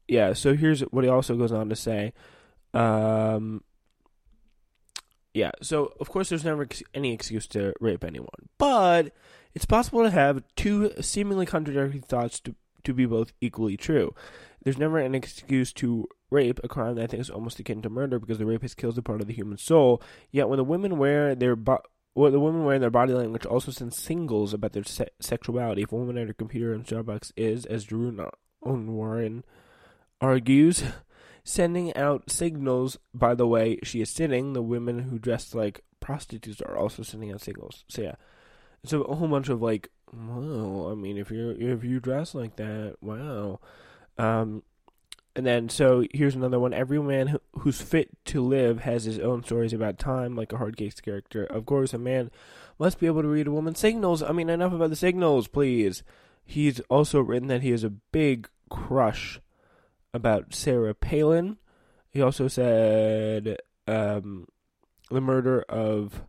yeah, 0.08 0.34
so 0.34 0.56
here's 0.56 0.82
what 0.82 1.04
he 1.04 1.10
also 1.10 1.36
goes 1.36 1.52
on 1.52 1.68
to 1.70 1.76
say. 1.76 2.14
Um 2.74 3.62
yeah, 5.34 5.52
so 5.62 5.94
of 6.00 6.10
course 6.10 6.30
there's 6.30 6.46
never 6.46 6.66
any 6.94 7.14
excuse 7.14 7.46
to 7.48 7.74
rape 7.82 8.06
anyone, 8.06 8.48
but 8.58 9.14
it's 9.54 9.66
possible 9.66 10.04
to 10.04 10.10
have 10.10 10.44
two 10.56 10.94
seemingly 11.02 11.46
contradictory 11.46 12.00
thoughts 12.00 12.40
to 12.42 12.56
to 12.86 12.94
be 12.94 13.06
both 13.06 13.34
equally 13.42 13.76
true. 13.76 14.16
There's 14.64 14.78
never 14.78 14.98
an 14.98 15.14
excuse 15.14 15.74
to 15.74 16.08
rape, 16.30 16.60
a 16.64 16.68
crime 16.68 16.96
that 16.96 17.04
I 17.04 17.08
think 17.08 17.22
is 17.22 17.30
almost 17.30 17.60
akin 17.60 17.82
to 17.82 17.90
murder 17.90 18.20
because 18.20 18.38
the 18.38 18.46
rapist 18.46 18.78
kills 18.78 18.98
a 18.98 19.02
part 19.02 19.22
of 19.22 19.28
the 19.28 19.34
human 19.34 19.58
soul. 19.58 20.02
Yet 20.32 20.50
when 20.50 20.58
the 20.58 20.64
women 20.64 20.98
wear 20.98 21.36
their 21.36 21.56
bo- 21.56 21.84
well, 22.16 22.32
the 22.32 22.40
women 22.40 22.66
wearing 22.66 22.82
their 22.82 22.90
body 22.90 23.14
language 23.14 23.46
also 23.46 23.72
send 23.72 23.94
signals 23.94 24.52
about 24.52 24.74
their 24.74 24.84
se- 24.84 25.10
sexuality. 25.20 25.84
If 25.84 25.92
a 25.92 25.96
woman 25.96 26.18
at 26.18 26.28
her 26.28 26.34
computer 26.34 26.74
in 26.74 26.84
Starbucks 26.84 27.32
is, 27.38 27.66
as 27.66 27.84
Drew 27.84 28.32
Warren 28.62 29.46
argues, 30.20 30.84
sending 31.44 31.96
out 31.96 32.32
signals 32.32 32.98
by 33.14 33.36
the 33.36 33.48
way 33.48 33.78
she 33.84 34.02
is 34.02 34.10
sitting, 34.10 34.54
the 34.54 34.64
women 34.64 35.00
who 35.00 35.20
dress 35.20 35.54
like 35.54 35.82
prostitutes 36.00 36.60
are 36.62 36.76
also 36.76 37.04
sending 37.04 37.32
out 37.32 37.42
signals. 37.42 37.86
So 37.88 38.02
yeah, 38.02 38.16
so 38.84 39.04
a 39.04 39.16
whole 39.16 39.28
bunch 39.28 39.50
of 39.50 39.62
like, 39.62 39.90
wow. 40.12 40.90
I 40.92 40.96
mean, 40.96 41.18
if 41.18 41.30
you 41.30 41.52
if 41.52 41.84
you 41.84 42.00
dress 42.00 42.34
like 42.34 42.56
that, 42.56 42.96
wow. 43.00 43.60
Um, 44.18 44.64
and 45.38 45.46
then, 45.46 45.70
so 45.70 46.04
here's 46.12 46.34
another 46.34 46.60
one. 46.60 46.74
Every 46.74 47.00
man 47.00 47.28
who, 47.28 47.40
who's 47.60 47.80
fit 47.80 48.10
to 48.26 48.42
live 48.42 48.80
has 48.80 49.04
his 49.04 49.20
own 49.20 49.44
stories 49.44 49.72
about 49.72 50.00
time, 50.00 50.36
like 50.36 50.52
a 50.52 50.58
hard 50.58 50.76
case 50.76 51.00
character. 51.00 51.44
Of 51.44 51.68
course, 51.68 51.94
a 51.94 52.00
man 52.00 52.32
must 52.80 53.00
be 53.00 53.06
able 53.06 53.22
to 53.22 53.28
read 53.28 53.46
a 53.46 53.52
woman's 53.52 53.78
signals. 53.78 54.24
I 54.24 54.32
mean, 54.32 54.50
enough 54.50 54.74
about 54.74 54.90
the 54.90 54.96
signals, 54.96 55.48
please. 55.48 56.02
He's 56.44 56.80
also 56.90 57.22
written 57.22 57.50
that 57.50 57.62
he 57.62 57.70
has 57.70 57.84
a 57.84 57.92
big 57.92 58.50
crush 58.68 59.40
about 60.12 60.56
Sarah 60.56 60.96
Palin. 60.96 61.58
He 62.10 62.20
also 62.20 62.48
said 62.48 63.58
um, 63.86 64.48
the 65.12 65.22
murder 65.22 65.62
of 65.70 66.24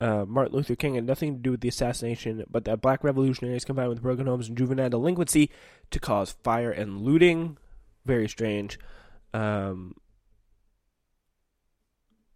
uh, 0.00 0.24
Martin 0.26 0.56
Luther 0.56 0.74
King 0.74 0.96
had 0.96 1.06
nothing 1.06 1.36
to 1.36 1.40
do 1.40 1.52
with 1.52 1.60
the 1.60 1.68
assassination, 1.68 2.44
but 2.50 2.64
that 2.64 2.80
black 2.80 3.04
revolutionaries 3.04 3.64
combined 3.64 3.90
with 3.90 4.02
broken 4.02 4.26
homes 4.26 4.48
and 4.48 4.58
juvenile 4.58 4.90
delinquency 4.90 5.52
to 5.92 6.00
cause 6.00 6.32
fire 6.42 6.72
and 6.72 7.02
looting 7.02 7.58
very 8.04 8.28
strange. 8.28 8.78
Um, 9.34 9.94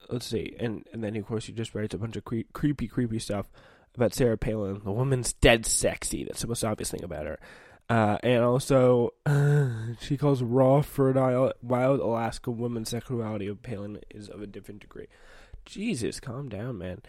let's 0.08 0.26
see, 0.26 0.56
and 0.58 0.86
and 0.92 1.02
then 1.02 1.16
of 1.16 1.26
course 1.26 1.46
he 1.46 1.52
just 1.52 1.74
writes 1.74 1.94
a 1.94 1.98
bunch 1.98 2.16
of 2.16 2.24
cre- 2.24 2.48
creepy, 2.52 2.88
creepy 2.88 3.18
stuff 3.18 3.50
about 3.94 4.14
Sarah 4.14 4.38
Palin. 4.38 4.80
The 4.84 4.92
woman's 4.92 5.32
dead 5.32 5.66
sexy. 5.66 6.24
That's 6.24 6.42
the 6.42 6.48
most 6.48 6.64
obvious 6.64 6.90
thing 6.90 7.04
about 7.04 7.26
her. 7.26 7.38
Uh, 7.88 8.18
and 8.22 8.42
also, 8.42 9.14
uh, 9.24 9.68
she 10.00 10.16
calls 10.16 10.42
raw, 10.42 10.82
fertile, 10.82 11.52
wild 11.62 12.00
Alaska 12.00 12.50
woman's 12.50 12.90
sexuality 12.90 13.46
of 13.46 13.62
Palin 13.62 14.00
is 14.10 14.28
of 14.28 14.42
a 14.42 14.46
different 14.46 14.80
degree. 14.80 15.06
Jesus, 15.64 16.20
calm 16.20 16.48
down, 16.48 16.78
man. 16.78 17.02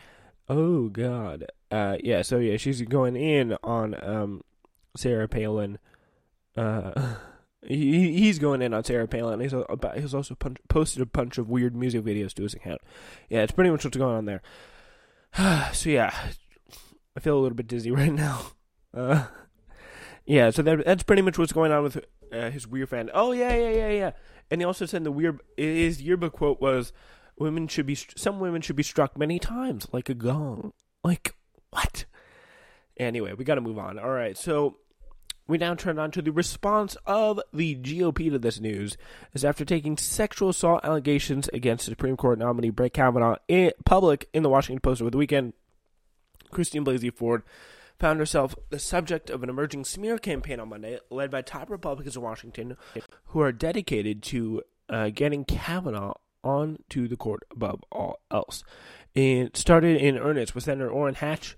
Oh 0.50 0.90
God. 0.90 1.46
Uh, 1.70 1.98
yeah. 2.04 2.22
So 2.22 2.38
yeah, 2.38 2.58
she's 2.58 2.82
going 2.84 3.16
in 3.16 3.58
on 3.64 3.96
um, 4.04 4.44
Sarah 4.96 5.28
Palin. 5.28 5.78
Uh, 6.56 7.16
He, 7.68 8.14
he's 8.14 8.40
going 8.40 8.62
in 8.62 8.74
on 8.74 8.84
Sarah 8.84 9.08
Palin. 9.08 9.40
He's, 9.40 9.54
he's 9.96 10.14
also 10.14 10.36
punch, 10.36 10.58
posted 10.70 11.02
a 11.02 11.06
bunch 11.06 11.38
of 11.38 11.50
weird 11.50 11.76
music 11.76 12.04
videos 12.04 12.34
to 12.36 12.44
his 12.44 12.54
account. 12.54 12.82
Yeah, 13.30 13.44
it's 13.44 13.52
pretty 13.52 13.70
much 13.70 13.84
what's 13.84 13.98
going 13.98 14.16
on 14.16 14.26
there. 14.26 14.42
so 15.74 15.90
yeah, 15.90 16.14
I 17.16 17.20
feel 17.20 17.38
a 17.38 17.42
little 17.42 17.56
bit 17.56 17.68
dizzy 17.68 17.92
right 17.92 18.14
now. 18.14 18.52
Uh, 18.94 19.26
yeah, 20.26 20.50
so 20.50 20.62
that, 20.62 20.86
that's 20.86 21.04
pretty 21.04 21.22
much 21.22 21.38
what's 21.38 21.54
going 21.54 21.72
on 21.72 21.84
with 21.84 22.04
uh, 22.32 22.50
his 22.50 22.68
weird 22.68 22.90
fan. 22.90 23.10
Oh 23.14 23.32
yeah, 23.32 23.56
yeah, 23.56 23.72
yeah, 23.72 23.90
yeah. 23.90 24.12
And 24.50 24.62
he 24.62 24.66
also 24.66 24.86
said 24.86 25.04
the 25.04 25.12
weird 25.12 25.42
his 25.58 26.02
yearbook 26.02 26.34
quote 26.34 26.62
was, 26.62 26.94
"Women 27.38 27.68
should 27.68 27.86
be 27.86 27.96
some 27.96 28.40
women 28.40 28.62
should 28.62 28.76
be 28.76 28.84
struck 28.84 29.18
many 29.18 29.40
times 29.40 29.88
like 29.92 30.10
a 30.10 30.14
gong." 30.14 30.74
Like 31.04 31.36
what? 31.70 32.06
Anyway, 32.98 33.34
we 33.34 33.46
got 33.46 33.56
to 33.56 33.62
move 33.62 33.78
on. 33.78 34.00
All 34.00 34.10
right, 34.10 34.38
so 34.38 34.78
we 35.48 35.58
now 35.58 35.76
turn 35.76 35.98
on 35.98 36.12
to 36.12 36.22
the 36.22 36.32
response 36.32 36.98
of 37.06 37.40
the 37.54 37.76
GOP 37.76 38.30
to 38.30 38.40
this 38.40 38.60
news, 38.60 38.98
as 39.34 39.46
after 39.46 39.64
taking 39.64 39.98
sexual 39.98 40.50
assault 40.50 40.82
allegations 40.84 41.48
against 41.54 41.86
Supreme 41.86 42.18
Court 42.18 42.40
nominee 42.40 42.70
Brett 42.70 42.94
Kavanaugh 42.94 43.38
in 43.48 43.72
public 43.86 44.30
in 44.34 44.44
the 44.44 44.50
Washington 44.50 44.82
Post 44.82 45.02
over 45.02 45.12
the 45.12 45.18
weekend, 45.18 45.54
Christine 46.52 46.86
Blasey 46.86 47.14
Ford 47.14 47.44
found 47.98 48.20
herself 48.20 48.56
the 48.70 48.80
subject 48.80 49.30
of 49.30 49.44
an 49.44 49.50
emerging 49.50 49.86
smear 49.86 50.18
campaign 50.18 50.60
on 50.60 50.70
Monday, 50.70 51.00
led 51.10 51.32
by 51.32 51.42
top 51.42 51.70
Republicans 51.70 52.16
in 52.16 52.22
Washington 52.22 52.78
who 53.28 53.42
are 53.42 53.52
dedicated 53.52 54.22
to 54.22 54.62
uh, 54.90 55.10
getting 55.10 55.46
Kavanaugh 55.46 56.14
onto 56.44 57.08
the 57.08 57.18
court 57.18 57.44
above 57.52 57.84
all 57.92 58.20
else. 58.32 58.64
It 59.16 59.58
started 59.58 60.00
in 60.00 60.18
earnest 60.18 60.54
with 60.54 60.66
Senator 60.66 60.90
Orrin 60.90 61.16
Hatch, 61.16 61.58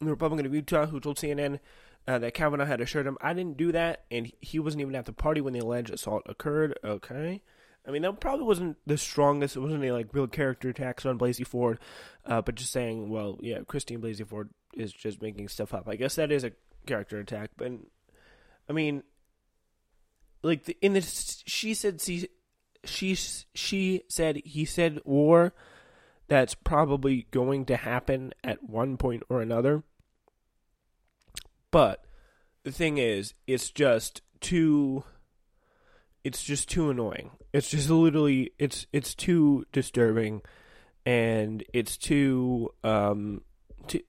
the 0.00 0.06
Republican 0.06 0.46
of 0.46 0.54
Utah, 0.54 0.86
who 0.86 1.00
told 1.00 1.16
CNN 1.16 1.58
uh, 2.08 2.18
that 2.18 2.32
Kavanaugh 2.32 2.64
had 2.64 2.80
assured 2.80 3.06
him, 3.06 3.18
I 3.20 3.34
didn't 3.34 3.58
do 3.58 3.70
that, 3.72 4.04
and 4.10 4.32
he 4.40 4.58
wasn't 4.58 4.80
even 4.80 4.94
at 4.94 5.04
the 5.04 5.12
party 5.12 5.42
when 5.42 5.52
the 5.52 5.58
alleged 5.58 5.90
assault 5.90 6.22
occurred. 6.24 6.78
Okay. 6.82 7.42
I 7.86 7.90
mean, 7.90 8.00
that 8.00 8.18
probably 8.18 8.46
wasn't 8.46 8.78
the 8.86 8.96
strongest. 8.96 9.56
It 9.56 9.60
wasn't 9.60 9.82
any 9.82 9.90
like 9.90 10.14
real 10.14 10.26
character 10.26 10.70
attacks 10.70 11.04
on 11.04 11.18
Blasey 11.18 11.46
Ford, 11.46 11.78
uh, 12.24 12.40
but 12.40 12.54
just 12.54 12.72
saying, 12.72 13.10
well, 13.10 13.38
yeah, 13.42 13.58
Christine 13.66 14.00
Blasey 14.00 14.26
Ford 14.26 14.48
is 14.72 14.90
just 14.90 15.20
making 15.20 15.48
stuff 15.48 15.74
up. 15.74 15.86
I 15.86 15.96
guess 15.96 16.14
that 16.14 16.32
is 16.32 16.44
a 16.44 16.52
character 16.86 17.18
attack, 17.20 17.50
but 17.58 17.72
I 18.68 18.72
mean, 18.72 19.02
like 20.42 20.64
the, 20.64 20.78
in 20.80 20.94
this, 20.94 21.42
she 21.46 21.74
said 21.74 22.00
she, 22.00 22.28
she 22.84 23.14
she 23.54 24.02
said 24.08 24.40
he 24.44 24.64
said 24.64 25.00
war. 25.04 25.52
That's 26.28 26.54
probably 26.54 27.26
going 27.30 27.64
to 27.66 27.76
happen 27.76 28.34
at 28.44 28.62
one 28.62 28.98
point 28.98 29.22
or 29.30 29.40
another. 29.40 29.82
But 31.70 32.04
the 32.64 32.72
thing 32.72 32.98
is, 32.98 33.34
it's 33.46 33.70
just 33.70 34.22
too 34.40 35.04
it's 36.24 36.42
just 36.42 36.68
too 36.68 36.90
annoying. 36.90 37.30
It's 37.52 37.70
just 37.70 37.88
literally 37.88 38.52
it's 38.58 38.86
it's 38.92 39.14
too 39.14 39.64
disturbing 39.72 40.42
and 41.06 41.64
it's 41.72 41.96
too 41.96 42.70
um 42.84 43.42
too, 43.86 44.00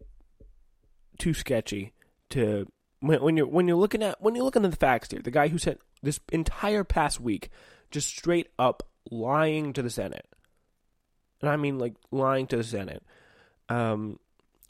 too 1.17 1.33
sketchy 1.33 1.93
to 2.31 2.67
when, 2.99 3.21
when 3.21 3.37
you're 3.37 3.47
when 3.47 3.67
you're 3.67 3.77
looking 3.77 4.03
at 4.03 4.21
when 4.21 4.35
you're 4.35 4.43
looking 4.43 4.65
at 4.65 4.71
the 4.71 4.77
facts 4.77 5.11
here. 5.11 5.21
The 5.21 5.31
guy 5.31 5.47
who 5.47 5.57
said 5.57 5.77
this 6.03 6.19
entire 6.31 6.83
past 6.83 7.19
week 7.19 7.49
just 7.91 8.09
straight 8.09 8.49
up 8.59 8.83
lying 9.09 9.73
to 9.73 9.81
the 9.81 9.89
Senate. 9.89 10.27
And 11.41 11.49
I 11.49 11.55
mean 11.55 11.79
like 11.79 11.93
lying 12.11 12.47
to 12.47 12.57
the 12.57 12.63
Senate. 12.63 13.03
Um 13.69 14.19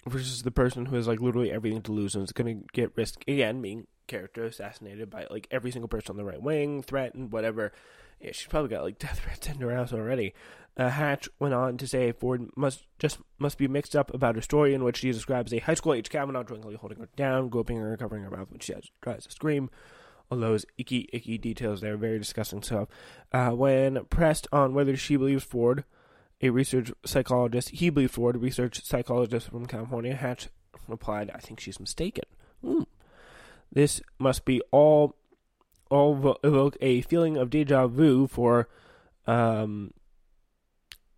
versus 0.07 0.43
the 0.43 0.51
person 0.51 0.87
who 0.87 0.95
has 0.95 1.07
like 1.07 1.19
literally 1.19 1.51
everything 1.51 1.81
to 1.81 1.91
lose 1.91 2.15
and 2.15 2.23
is 2.23 2.31
going 2.31 2.61
to 2.61 2.65
get 2.73 2.95
risk 2.95 3.23
again 3.27 3.61
being 3.61 3.87
character 4.07 4.45
assassinated 4.45 5.09
by 5.09 5.27
like 5.29 5.47
every 5.51 5.71
single 5.71 5.87
person 5.87 6.11
on 6.11 6.17
the 6.17 6.25
right 6.25 6.41
wing, 6.41 6.81
threatened, 6.81 7.31
whatever. 7.31 7.71
Yeah, 8.19 8.31
she's 8.33 8.47
probably 8.47 8.69
got 8.69 8.83
like 8.83 8.99
death 8.99 9.19
threats 9.19 9.47
in 9.47 9.59
her 9.61 9.73
house 9.73 9.93
already. 9.93 10.33
Uh, 10.77 10.89
Hatch 10.89 11.27
went 11.39 11.53
on 11.53 11.77
to 11.77 11.87
say 11.87 12.11
Ford 12.11 12.49
must 12.55 12.85
just 12.99 13.19
must 13.37 13.57
be 13.57 13.67
mixed 13.67 13.95
up 13.95 14.13
about 14.13 14.35
her 14.35 14.41
story 14.41 14.73
in 14.73 14.83
which 14.83 14.97
she 14.97 15.11
describes 15.11 15.53
a 15.53 15.59
high 15.59 15.73
school 15.73 15.93
age 15.93 16.09
Kavanaugh 16.09 16.43
drunkenly 16.43 16.75
holding 16.75 16.99
her 16.99 17.09
down, 17.15 17.49
groping 17.49 17.77
her, 17.77 17.95
covering 17.97 18.23
her 18.23 18.29
mouth 18.29 18.49
when 18.49 18.59
she 18.59 18.73
has, 18.73 18.89
tries 19.01 19.25
to 19.25 19.31
scream. 19.31 19.69
All 20.31 20.37
those 20.37 20.65
icky, 20.77 21.09
icky 21.11 21.39
details 21.39 21.81
there, 21.81 21.97
very 21.97 22.19
disgusting 22.19 22.61
stuff. 22.61 22.87
Uh, 23.31 23.49
when 23.49 24.05
pressed 24.05 24.47
on 24.51 24.75
whether 24.75 24.95
she 24.95 25.15
believes 25.15 25.43
Ford, 25.43 25.85
a 26.41 26.49
research 26.49 26.91
psychologist, 27.05 27.69
he 27.69 27.89
believed 27.89 28.13
Ford, 28.13 28.35
a 28.35 28.39
research 28.39 28.83
psychologist 28.83 29.49
from 29.49 29.65
California, 29.65 30.15
Hatch 30.15 30.49
replied, 30.87 31.31
I 31.33 31.39
think 31.39 31.59
she's 31.59 31.79
mistaken. 31.79 32.25
Hmm. 32.63 32.83
This 33.71 34.01
must 34.17 34.45
be 34.45 34.61
all 34.71 35.15
all 35.89 36.37
evoke 36.43 36.77
a 36.81 37.01
feeling 37.01 37.35
of 37.35 37.49
deja 37.49 37.87
vu 37.87 38.27
for 38.27 38.69
um, 39.25 39.91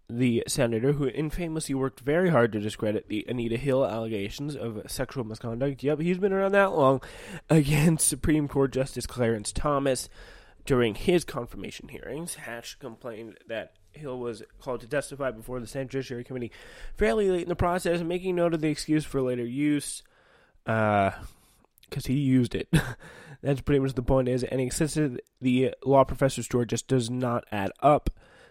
the 0.09 0.43
senator 0.47 0.93
who 0.93 1.07
infamously 1.07 1.75
worked 1.75 1.99
very 1.99 2.29
hard 2.29 2.51
to 2.51 2.59
discredit 2.59 3.07
the 3.07 3.25
Anita 3.27 3.57
Hill 3.57 3.85
allegations 3.85 4.55
of 4.55 4.81
sexual 4.87 5.23
misconduct. 5.23 5.83
Yep, 5.83 5.99
he's 5.99 6.17
been 6.17 6.33
around 6.33 6.53
that 6.53 6.73
long 6.73 7.01
against 7.49 8.07
Supreme 8.07 8.47
Court 8.47 8.71
Justice 8.71 9.05
Clarence 9.05 9.51
Thomas. 9.51 10.09
During 10.63 10.93
his 10.93 11.23
confirmation 11.23 11.87
hearings, 11.87 12.35
Hatch 12.35 12.77
complained 12.77 13.39
that 13.47 13.73
Hill 13.93 14.19
was 14.19 14.43
called 14.59 14.81
to 14.81 14.87
testify 14.87 15.31
before 15.31 15.59
the 15.59 15.67
Senate 15.67 15.89
Judiciary 15.89 16.23
Committee 16.23 16.51
fairly 16.95 17.29
late 17.29 17.43
in 17.43 17.49
the 17.49 17.55
process, 17.55 18.01
making 18.01 18.35
note 18.35 18.53
of 18.53 18.61
the 18.61 18.69
excuse 18.69 19.05
for 19.05 19.21
later 19.21 19.45
use, 19.45 20.03
because 20.65 21.13
uh, 21.93 22.07
he 22.07 22.13
used 22.13 22.55
it. 22.55 22.69
That's 23.41 23.61
pretty 23.61 23.79
much 23.79 23.93
the 23.93 24.03
point. 24.03 24.27
Is 24.27 24.43
and 24.43 24.61
insisted 24.61 25.21
the 25.39 25.73
law 25.83 26.03
professor's 26.03 26.45
story 26.45 26.65
just 26.65 26.87
does 26.87 27.09
not 27.09 27.45
add 27.51 27.71
up. 27.81 28.09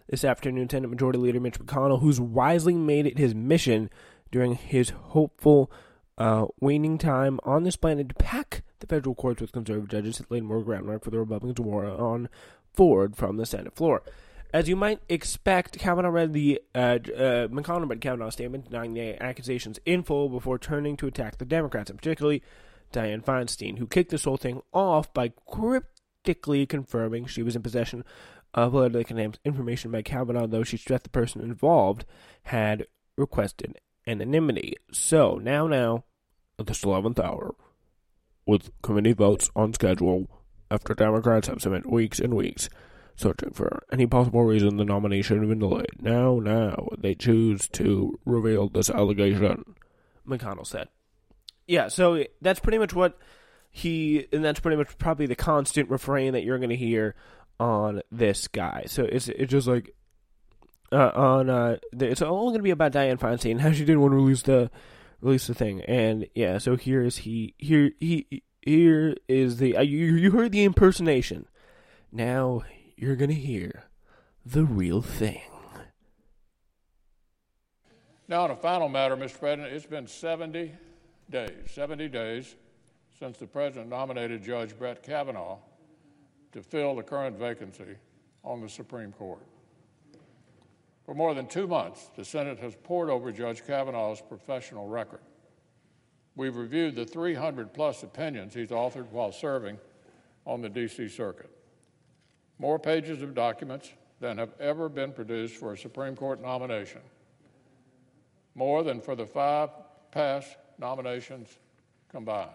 This 0.08 0.24
afternoon, 0.24 0.68
Senate 0.68 0.90
Majority 0.90 1.20
Leader 1.20 1.38
Mitch 1.38 1.60
McConnell, 1.60 2.00
who's 2.00 2.20
wisely 2.20 2.74
made 2.74 3.06
it 3.06 3.16
his 3.16 3.32
mission 3.32 3.88
during 4.32 4.54
his 4.56 4.90
hopeful 4.90 5.70
uh, 6.18 6.46
waning 6.60 6.98
time 6.98 7.38
on 7.44 7.62
this 7.62 7.76
planet 7.76 8.08
to 8.08 8.14
pack 8.16 8.62
the 8.80 8.86
federal 8.86 9.14
courts 9.14 9.40
with 9.40 9.52
conservative 9.52 9.88
judges, 9.88 10.20
laid 10.28 10.42
more 10.42 10.62
groundwork 10.62 11.04
for 11.04 11.10
the 11.10 11.18
Republicans' 11.18 11.60
war 11.60 11.86
on 11.86 12.28
Ford 12.74 13.16
from 13.16 13.36
the 13.36 13.46
Senate 13.46 13.76
floor. 13.76 14.02
As 14.52 14.68
you 14.68 14.74
might 14.74 15.00
expect, 15.08 15.78
Kavanaugh 15.78 16.10
read 16.10 16.32
the 16.32 16.60
uh, 16.74 16.78
uh, 16.78 16.98
McConnell 17.48 17.88
read 17.88 18.00
Kavanaugh's 18.00 18.34
statement 18.34 18.64
denying 18.64 18.94
the 18.94 19.22
accusations 19.22 19.78
in 19.86 20.02
full 20.02 20.28
before 20.28 20.58
turning 20.58 20.96
to 20.96 21.06
attack 21.06 21.38
the 21.38 21.44
Democrats, 21.44 21.88
and 21.88 21.98
particularly 21.98 22.42
Dianne 22.92 23.24
Feinstein, 23.24 23.78
who 23.78 23.86
kicked 23.86 24.10
this 24.10 24.24
whole 24.24 24.36
thing 24.36 24.60
off 24.72 25.14
by 25.14 25.32
cryptically 25.46 26.66
confirming 26.66 27.26
she 27.26 27.44
was 27.44 27.54
in 27.54 27.62
possession 27.62 28.04
of 28.52 28.74
allegedly 28.74 29.30
information 29.44 29.92
by 29.92 30.02
Kavanaugh, 30.02 30.48
though 30.48 30.64
she 30.64 30.76
stressed 30.76 31.04
the 31.04 31.10
person 31.10 31.40
involved 31.42 32.04
had 32.44 32.86
requested 33.16 33.78
anonymity. 34.04 34.74
So 34.90 35.36
now, 35.36 35.68
now, 35.68 36.04
at 36.58 36.66
this 36.66 36.82
11th 36.82 37.20
hour, 37.20 37.54
with 38.46 38.72
committee 38.82 39.12
votes 39.12 39.48
on 39.54 39.72
schedule, 39.74 40.28
after 40.72 40.94
Democrats 40.94 41.46
have 41.46 41.62
spent 41.62 41.88
weeks 41.88 42.18
and 42.18 42.34
weeks 42.34 42.68
searching 43.20 43.50
for 43.52 43.82
any 43.92 44.06
possible 44.06 44.44
reason 44.44 44.76
the 44.76 44.84
nomination 44.84 45.38
had 45.38 45.48
been 45.48 45.58
delayed, 45.58 46.00
now, 46.00 46.38
now, 46.38 46.88
they 46.98 47.14
choose 47.14 47.68
to 47.68 48.18
reveal 48.24 48.68
this 48.68 48.90
allegation, 48.90 49.76
McConnell 50.26 50.66
said. 50.66 50.88
Yeah, 51.66 51.88
so 51.88 52.24
that's 52.40 52.60
pretty 52.60 52.78
much 52.78 52.94
what 52.94 53.18
he, 53.70 54.26
and 54.32 54.44
that's 54.44 54.60
pretty 54.60 54.76
much 54.76 54.98
probably 54.98 55.26
the 55.26 55.36
constant 55.36 55.88
refrain 55.88 56.32
that 56.32 56.42
you're 56.42 56.58
going 56.58 56.70
to 56.70 56.76
hear 56.76 57.14
on 57.60 58.02
this 58.10 58.48
guy. 58.48 58.84
So 58.88 59.04
it's 59.04 59.28
it's 59.28 59.50
just 59.50 59.68
like 59.68 59.94
uh, 60.90 61.12
on 61.14 61.48
uh, 61.50 61.76
it's 61.92 62.22
all 62.22 62.46
going 62.46 62.58
to 62.58 62.64
be 62.64 62.70
about 62.70 62.92
Dianne 62.92 63.20
Feinstein 63.20 63.60
how 63.60 63.70
she 63.70 63.84
didn't 63.84 64.00
want 64.00 64.12
to 64.12 64.16
release 64.16 64.42
the 64.42 64.70
release 65.20 65.46
the 65.46 65.54
thing, 65.54 65.82
and 65.82 66.26
yeah. 66.34 66.58
So 66.58 66.76
here 66.76 67.02
is 67.02 67.18
he 67.18 67.54
here 67.58 67.92
he 68.00 68.42
here 68.62 69.14
is 69.28 69.58
the 69.58 69.76
uh, 69.76 69.82
you 69.82 70.14
you 70.14 70.32
heard 70.32 70.52
the 70.52 70.64
impersonation. 70.64 71.46
Now 72.10 72.62
you're 73.00 73.16
going 73.16 73.30
to 73.30 73.34
hear 73.34 73.84
the 74.44 74.62
real 74.62 75.00
thing. 75.00 75.40
Now, 78.28 78.42
on 78.42 78.50
a 78.50 78.56
final 78.56 78.90
matter, 78.90 79.16
Mr. 79.16 79.38
President, 79.38 79.72
it's 79.72 79.86
been 79.86 80.06
70 80.06 80.72
days, 81.30 81.50
70 81.66 82.08
days 82.08 82.56
since 83.18 83.38
the 83.38 83.46
President 83.46 83.88
nominated 83.88 84.44
Judge 84.44 84.78
Brett 84.78 85.02
Kavanaugh 85.02 85.56
to 86.52 86.62
fill 86.62 86.94
the 86.94 87.02
current 87.02 87.38
vacancy 87.38 87.96
on 88.44 88.60
the 88.60 88.68
Supreme 88.68 89.12
Court. 89.12 89.46
For 91.06 91.14
more 91.14 91.34
than 91.34 91.46
two 91.46 91.66
months, 91.66 92.10
the 92.16 92.24
Senate 92.24 92.58
has 92.60 92.76
pored 92.84 93.08
over 93.08 93.32
Judge 93.32 93.66
Kavanaugh's 93.66 94.20
professional 94.20 94.86
record. 94.86 95.20
We've 96.36 96.54
reviewed 96.54 96.96
the 96.96 97.06
300 97.06 97.72
plus 97.72 98.02
opinions 98.02 98.52
he's 98.52 98.68
authored 98.68 99.08
while 99.08 99.32
serving 99.32 99.78
on 100.44 100.60
the 100.60 100.68
D.C. 100.68 101.08
Circuit. 101.08 101.50
More 102.60 102.78
pages 102.78 103.22
of 103.22 103.34
documents 103.34 103.90
than 104.20 104.36
have 104.36 104.50
ever 104.60 104.90
been 104.90 105.12
produced 105.12 105.56
for 105.56 105.72
a 105.72 105.78
Supreme 105.78 106.14
Court 106.14 106.42
nomination. 106.42 107.00
More 108.54 108.82
than 108.82 109.00
for 109.00 109.16
the 109.16 109.24
five 109.24 109.70
past 110.10 110.58
nominations 110.78 111.48
combined. 112.10 112.50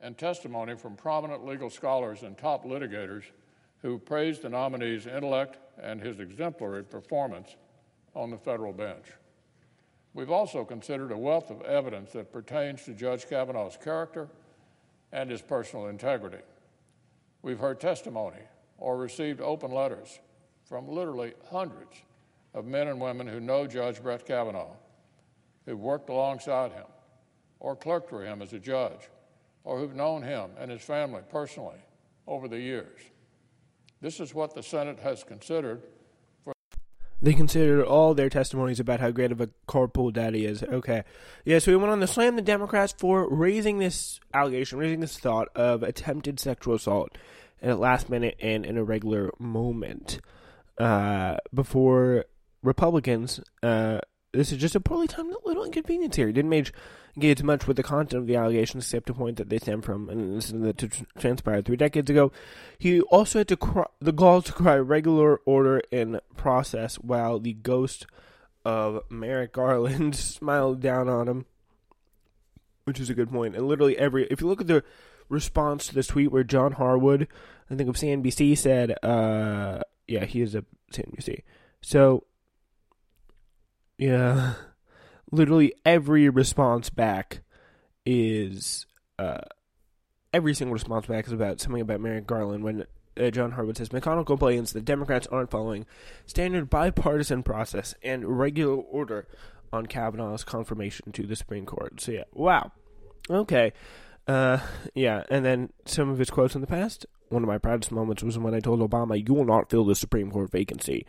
And 0.00 0.16
testimony 0.16 0.74
from 0.76 0.96
prominent 0.96 1.44
legal 1.44 1.68
scholars 1.68 2.22
and 2.22 2.38
top 2.38 2.64
litigators 2.64 3.24
who 3.82 3.98
praised 3.98 4.40
the 4.40 4.48
nominee's 4.48 5.06
intellect 5.06 5.58
and 5.78 6.00
his 6.00 6.20
exemplary 6.20 6.84
performance 6.84 7.54
on 8.14 8.30
the 8.30 8.38
federal 8.38 8.72
bench. 8.72 9.04
We've 10.14 10.30
also 10.30 10.64
considered 10.64 11.12
a 11.12 11.18
wealth 11.18 11.50
of 11.50 11.60
evidence 11.60 12.12
that 12.12 12.32
pertains 12.32 12.82
to 12.86 12.94
Judge 12.94 13.28
Kavanaugh's 13.28 13.76
character 13.76 14.30
and 15.12 15.30
his 15.30 15.42
personal 15.42 15.88
integrity. 15.88 16.42
We've 17.42 17.58
heard 17.58 17.80
testimony 17.80 18.42
or 18.78 18.96
received 18.96 19.40
open 19.40 19.72
letters 19.72 20.18
from 20.64 20.88
literally 20.88 21.34
hundreds 21.50 22.02
of 22.54 22.64
men 22.64 22.88
and 22.88 23.00
women 23.00 23.26
who 23.26 23.40
know 23.40 23.66
Judge 23.66 24.02
Brett 24.02 24.26
Kavanaugh, 24.26 24.74
who 25.66 25.76
worked 25.76 26.10
alongside 26.10 26.72
him 26.72 26.86
or 27.60 27.76
clerked 27.76 28.08
for 28.08 28.24
him 28.24 28.40
as 28.40 28.52
a 28.52 28.58
judge, 28.58 29.08
or 29.64 29.78
who've 29.78 29.94
known 29.94 30.22
him 30.22 30.50
and 30.58 30.70
his 30.70 30.80
family 30.80 31.20
personally 31.28 31.78
over 32.26 32.48
the 32.48 32.58
years. 32.58 33.00
This 34.00 34.18
is 34.18 34.34
what 34.34 34.54
the 34.54 34.62
Senate 34.62 34.98
has 35.00 35.22
considered. 35.22 35.82
They 37.22 37.34
considered 37.34 37.84
all 37.84 38.14
their 38.14 38.30
testimonies 38.30 38.80
about 38.80 39.00
how 39.00 39.10
great 39.10 39.32
of 39.32 39.40
a 39.40 39.50
carpool 39.68 40.12
daddy 40.12 40.46
is. 40.46 40.62
Okay. 40.62 41.04
Yeah, 41.44 41.58
so 41.58 41.70
we 41.70 41.76
went 41.76 41.92
on 41.92 42.00
to 42.00 42.06
slam 42.06 42.36
the 42.36 42.42
Democrats 42.42 42.94
for 42.96 43.28
raising 43.28 43.78
this 43.78 44.20
allegation, 44.32 44.78
raising 44.78 45.00
this 45.00 45.18
thought 45.18 45.48
of 45.54 45.82
attempted 45.82 46.40
sexual 46.40 46.76
assault 46.76 47.16
at 47.60 47.70
a 47.70 47.76
last 47.76 48.08
minute 48.08 48.36
and 48.40 48.64
an 48.64 48.78
irregular 48.78 49.30
moment. 49.38 50.20
Uh, 50.78 51.36
before 51.52 52.24
Republicans, 52.62 53.40
uh, 53.62 54.00
this 54.32 54.52
is 54.52 54.58
just 54.58 54.76
a 54.76 54.80
poorly 54.80 55.06
timed 55.06 55.34
little 55.44 55.64
inconvenience 55.64 56.16
here. 56.16 56.26
He 56.26 56.32
didn't 56.32 56.50
make, 56.50 56.70
engage 57.16 57.42
much 57.42 57.66
with 57.66 57.76
the 57.76 57.82
content 57.82 58.20
of 58.20 58.26
the 58.26 58.36
allegations 58.36 58.84
except 58.84 59.06
to 59.06 59.14
point 59.14 59.36
that 59.38 59.48
they 59.48 59.58
stem 59.58 59.82
from 59.82 60.08
an 60.08 60.34
incident 60.34 60.78
that 60.78 61.06
transpired 61.18 61.66
three 61.66 61.76
decades 61.76 62.10
ago. 62.10 62.30
He 62.78 63.00
also 63.00 63.40
had 63.40 63.48
to 63.48 63.56
cry, 63.56 63.86
the 64.00 64.12
gall 64.12 64.42
to 64.42 64.52
cry 64.52 64.76
regular 64.76 65.38
order 65.38 65.82
and 65.90 66.20
process 66.36 66.96
while 66.96 67.40
the 67.40 67.54
ghost 67.54 68.06
of 68.64 69.02
Merrick 69.10 69.52
Garland 69.52 70.14
smiled 70.16 70.80
down 70.80 71.08
on 71.08 71.28
him, 71.28 71.46
which 72.84 73.00
is 73.00 73.10
a 73.10 73.14
good 73.14 73.30
point. 73.30 73.56
And 73.56 73.66
literally 73.66 73.98
every, 73.98 74.26
if 74.26 74.40
you 74.40 74.46
look 74.46 74.60
at 74.60 74.68
the 74.68 74.84
response 75.28 75.86
to 75.88 75.94
this 75.94 76.08
tweet 76.08 76.30
where 76.30 76.44
John 76.44 76.72
Harwood, 76.72 77.26
I 77.68 77.74
think 77.74 77.88
of 77.88 77.96
CNBC, 77.96 78.56
said, 78.56 78.96
uh, 79.02 79.80
yeah, 80.06 80.24
he 80.24 80.40
is 80.40 80.54
a 80.54 80.64
CNBC. 80.92 81.42
So 81.82 82.24
yeah. 84.00 84.54
Literally 85.30 85.74
every 85.84 86.28
response 86.28 86.90
back 86.90 87.42
is 88.04 88.86
uh, 89.18 89.42
every 90.32 90.54
single 90.54 90.72
response 90.72 91.06
back 91.06 91.26
is 91.26 91.32
about 91.32 91.60
something 91.60 91.82
about 91.82 92.00
Merrick 92.00 92.26
Garland 92.26 92.64
when 92.64 92.86
uh, 93.16 93.30
John 93.30 93.52
Harwood 93.52 93.76
says 93.76 93.90
McConnell 93.90 94.26
complains 94.26 94.72
the 94.72 94.80
Democrats 94.80 95.26
aren't 95.28 95.50
following 95.50 95.86
standard 96.26 96.70
bipartisan 96.70 97.42
process 97.42 97.94
and 98.02 98.38
regular 98.38 98.74
order 98.74 99.26
on 99.72 99.86
Kavanaugh's 99.86 100.44
confirmation 100.44 101.12
to 101.12 101.26
the 101.26 101.36
Supreme 101.36 101.66
Court. 101.66 102.00
So 102.00 102.12
yeah, 102.12 102.24
wow. 102.32 102.72
Okay. 103.28 103.72
Uh, 104.26 104.58
yeah, 104.94 105.24
and 105.28 105.44
then 105.44 105.72
some 105.84 106.08
of 106.08 106.18
his 106.18 106.30
quotes 106.30 106.54
in 106.54 106.60
the 106.60 106.66
past. 106.66 107.06
One 107.28 107.42
of 107.42 107.48
my 107.48 107.58
proudest 107.58 107.92
moments 107.92 108.22
was 108.22 108.38
when 108.38 108.54
I 108.54 108.60
told 108.60 108.80
Obama, 108.80 109.16
"You 109.26 109.34
will 109.34 109.44
not 109.44 109.70
fill 109.70 109.84
the 109.84 109.94
Supreme 109.94 110.30
Court 110.30 110.50
vacancy." 110.50 111.06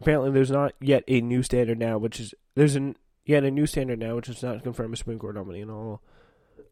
Apparently 0.00 0.30
there's 0.30 0.50
not 0.50 0.74
yet 0.80 1.04
a 1.08 1.20
new 1.20 1.42
standard 1.42 1.78
now, 1.78 1.98
which 1.98 2.20
is 2.20 2.34
there's 2.54 2.76
an 2.76 2.96
yet 3.24 3.44
a 3.44 3.50
new 3.50 3.66
standard 3.66 3.98
now, 3.98 4.16
which 4.16 4.28
is 4.28 4.42
not 4.42 4.62
confirmed 4.62 4.94
a 4.94 4.96
Supreme 4.96 5.18
Court 5.18 5.34
nominee 5.34 5.62
and 5.62 5.70
all. 5.70 6.02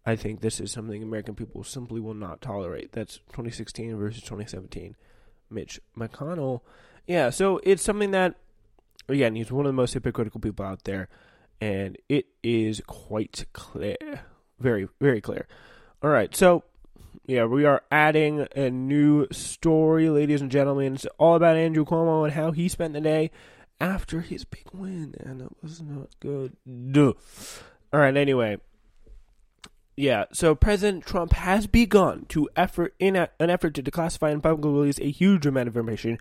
I 0.04 0.16
think 0.16 0.40
this 0.40 0.60
is 0.60 0.72
something 0.72 1.02
American 1.02 1.34
people 1.34 1.62
simply 1.62 2.00
will 2.00 2.14
not 2.14 2.40
tolerate. 2.40 2.92
That's 2.92 3.18
2016 3.28 3.96
versus 3.96 4.22
2017. 4.22 4.96
Mitch 5.48 5.80
McConnell. 5.96 6.60
Yeah, 7.06 7.30
so 7.30 7.60
it's 7.62 7.82
something 7.82 8.10
that, 8.10 8.34
again, 9.08 9.36
he's 9.36 9.52
one 9.52 9.66
of 9.66 9.70
the 9.70 9.74
most 9.74 9.94
hypocritical 9.94 10.40
people 10.40 10.64
out 10.64 10.84
there, 10.84 11.08
and 11.60 11.96
it 12.08 12.26
is 12.42 12.82
quite 12.86 13.44
clear. 13.52 14.24
Very, 14.58 14.88
very 15.00 15.20
clear. 15.20 15.46
All 16.02 16.10
right, 16.10 16.34
so 16.34 16.64
yeah, 17.24 17.44
we 17.44 17.64
are 17.64 17.82
adding 17.90 18.46
a 18.56 18.70
new 18.70 19.26
story, 19.30 20.08
ladies 20.08 20.40
and 20.40 20.50
gentlemen. 20.50 20.94
It's 20.94 21.06
all 21.18 21.36
about 21.36 21.56
Andrew 21.56 21.84
Cuomo 21.84 22.24
and 22.24 22.32
how 22.32 22.50
he 22.50 22.68
spent 22.68 22.94
the 22.94 23.00
day 23.00 23.30
after 23.80 24.20
his 24.20 24.44
big 24.44 24.66
win, 24.72 25.14
and 25.20 25.40
it 25.40 25.52
was 25.62 25.80
not 25.80 26.08
good. 26.20 26.56
Duh. 26.66 27.12
All 27.92 28.00
right, 28.00 28.16
anyway. 28.16 28.58
Yeah, 29.96 30.24
so 30.32 30.54
President 30.54 31.04
Trump 31.04 31.32
has 31.34 31.66
begun 31.66 32.24
to 32.30 32.48
effort 32.56 32.94
in 32.98 33.14
a, 33.14 33.28
an 33.38 33.50
effort 33.50 33.74
to 33.74 33.82
declassify 33.82 34.32
and 34.32 34.42
publicly 34.42 34.72
release 34.72 34.98
a 34.98 35.10
huge 35.10 35.44
amount 35.44 35.68
of 35.68 35.76
information 35.76 36.18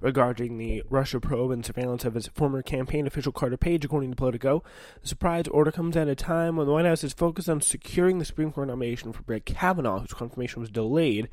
regarding 0.00 0.58
the 0.58 0.82
Russia 0.88 1.20
probe 1.20 1.50
and 1.50 1.64
surveillance 1.64 2.04
of 2.04 2.14
his 2.14 2.28
former 2.28 2.62
campaign 2.62 3.06
official 3.06 3.32
Carter 3.32 3.56
Page, 3.56 3.84
according 3.84 4.10
to 4.10 4.16
Politico. 4.16 4.62
The 5.02 5.08
surprise 5.08 5.48
order 5.48 5.72
comes 5.72 5.96
at 5.96 6.08
a 6.08 6.14
time 6.14 6.56
when 6.56 6.66
the 6.66 6.72
White 6.72 6.86
House 6.86 7.04
is 7.04 7.12
focused 7.12 7.48
on 7.48 7.60
securing 7.60 8.18
the 8.18 8.24
Supreme 8.24 8.52
Court 8.52 8.68
nomination 8.68 9.12
for 9.12 9.22
Brett 9.22 9.44
Kavanaugh, 9.44 10.00
whose 10.00 10.14
confirmation 10.14 10.60
was 10.60 10.70
delayed 10.70 11.28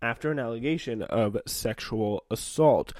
after 0.00 0.30
an 0.30 0.38
allegation 0.38 1.02
of 1.02 1.36
sexual 1.46 2.24
assault. 2.30 2.92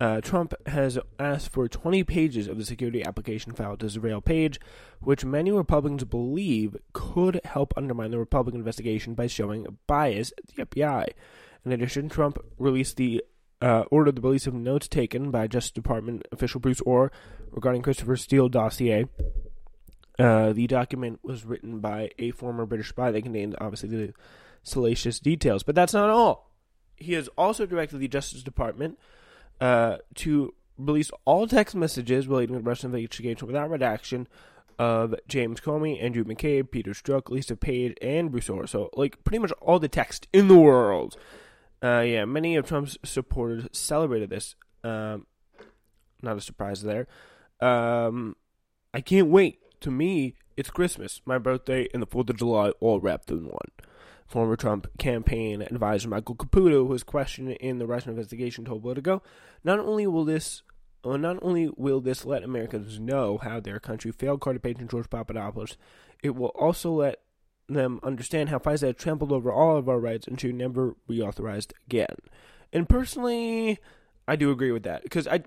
Uh, 0.00 0.20
Trump 0.20 0.54
has 0.66 0.98
asked 1.18 1.50
for 1.50 1.68
20 1.68 2.02
pages 2.04 2.48
of 2.48 2.58
the 2.58 2.64
security 2.64 3.04
application 3.04 3.52
file 3.52 3.76
to 3.76 3.86
surveil 3.86 4.24
Page, 4.24 4.58
which 5.00 5.24
many 5.24 5.52
Republicans 5.52 6.04
believe 6.04 6.76
could 6.92 7.40
help 7.44 7.72
undermine 7.76 8.10
the 8.10 8.18
Republican 8.18 8.60
investigation 8.60 9.14
by 9.14 9.26
showing 9.26 9.78
bias 9.86 10.32
at 10.36 10.46
the 10.48 10.64
FBI. 10.64 11.08
In 11.64 11.72
addition, 11.72 12.08
Trump 12.08 12.38
released 12.58 12.96
the 12.96 13.24
uh, 13.64 13.84
ordered 13.90 14.14
the 14.14 14.20
release 14.20 14.46
of 14.46 14.52
notes 14.52 14.86
taken 14.86 15.30
by 15.30 15.46
Justice 15.46 15.70
Department 15.70 16.22
official 16.30 16.60
Bruce 16.60 16.82
Ohr 16.84 17.10
regarding 17.50 17.80
Christopher 17.80 18.14
Steele 18.14 18.50
dossier. 18.50 19.06
Uh, 20.18 20.52
the 20.52 20.66
document 20.66 21.18
was 21.22 21.46
written 21.46 21.80
by 21.80 22.10
a 22.18 22.30
former 22.32 22.66
British 22.66 22.90
spy 22.90 23.10
that 23.10 23.22
contained 23.22 23.56
obviously 23.58 23.88
the 23.88 24.12
salacious 24.62 25.18
details, 25.18 25.62
but 25.62 25.74
that's 25.74 25.94
not 25.94 26.10
all. 26.10 26.50
He 26.96 27.14
has 27.14 27.28
also 27.38 27.64
directed 27.64 27.98
the 27.98 28.06
Justice 28.06 28.42
Department 28.42 28.98
uh, 29.62 29.96
to 30.16 30.52
release 30.76 31.10
all 31.24 31.46
text 31.46 31.74
messages 31.74 32.28
relating 32.28 32.54
to 32.54 32.60
the 32.60 32.68
Russian 32.68 32.94
investigation 32.94 33.46
without 33.46 33.70
redaction 33.70 34.28
of 34.78 35.14
James 35.26 35.60
Comey, 35.60 36.02
Andrew 36.02 36.24
McCabe, 36.24 36.70
Peter 36.70 36.90
Strzok, 36.90 37.30
Lisa 37.30 37.56
Page, 37.56 37.96
and 38.02 38.30
Bruce 38.30 38.50
Ohr. 38.50 38.66
So, 38.66 38.90
like, 38.92 39.24
pretty 39.24 39.38
much 39.38 39.52
all 39.62 39.78
the 39.78 39.88
text 39.88 40.28
in 40.34 40.48
the 40.48 40.58
world. 40.58 41.16
Uh, 41.84 42.00
yeah, 42.00 42.24
many 42.24 42.56
of 42.56 42.66
Trump's 42.66 42.96
supporters 43.04 43.68
celebrated 43.72 44.30
this. 44.30 44.56
Um, 44.82 45.26
not 46.22 46.38
a 46.38 46.40
surprise 46.40 46.82
there. 46.82 47.06
Um, 47.60 48.36
I 48.94 49.02
can't 49.02 49.28
wait. 49.28 49.58
To 49.82 49.90
me, 49.90 50.34
it's 50.56 50.70
Christmas, 50.70 51.20
my 51.26 51.36
birthday, 51.36 51.86
and 51.92 52.02
the 52.02 52.06
4th 52.06 52.30
of 52.30 52.38
July 52.38 52.70
all 52.80 53.00
wrapped 53.00 53.30
in 53.30 53.44
one. 53.44 53.68
Former 54.26 54.56
Trump 54.56 54.86
campaign 54.96 55.60
advisor 55.60 56.08
Michael 56.08 56.36
Caputo, 56.36 56.78
who 56.78 56.84
was 56.86 57.02
questioned 57.02 57.50
in 57.52 57.78
the 57.78 57.86
Russian 57.86 58.12
investigation, 58.12 58.64
told 58.64 58.82
Politico, 58.82 59.22
"Not 59.62 59.78
only 59.78 60.06
will 60.06 60.24
this, 60.24 60.62
well, 61.04 61.18
not 61.18 61.38
only 61.42 61.68
will 61.76 62.00
this 62.00 62.24
let 62.24 62.42
Americans 62.42 62.98
know 62.98 63.36
how 63.36 63.60
their 63.60 63.78
country 63.78 64.10
failed 64.10 64.40
Carter 64.40 64.58
Page 64.58 64.78
and 64.80 64.88
George 64.88 65.10
Papadopoulos, 65.10 65.76
it 66.22 66.34
will 66.34 66.48
also 66.48 66.92
let 66.92 67.20
them 67.68 68.00
understand 68.02 68.48
how 68.48 68.58
FISA 68.58 68.86
has 68.86 68.96
trampled 68.96 69.32
over 69.32 69.52
all 69.52 69.76
of 69.76 69.88
our 69.88 69.98
rights 69.98 70.26
and 70.26 70.40
should 70.40 70.54
never 70.54 70.96
be 71.08 71.20
authorized 71.20 71.74
again." 71.86 72.16
And 72.72 72.88
personally, 72.88 73.78
I 74.26 74.36
do 74.36 74.50
agree 74.50 74.72
with 74.72 74.84
that 74.84 75.02
because 75.02 75.28
I, 75.28 75.42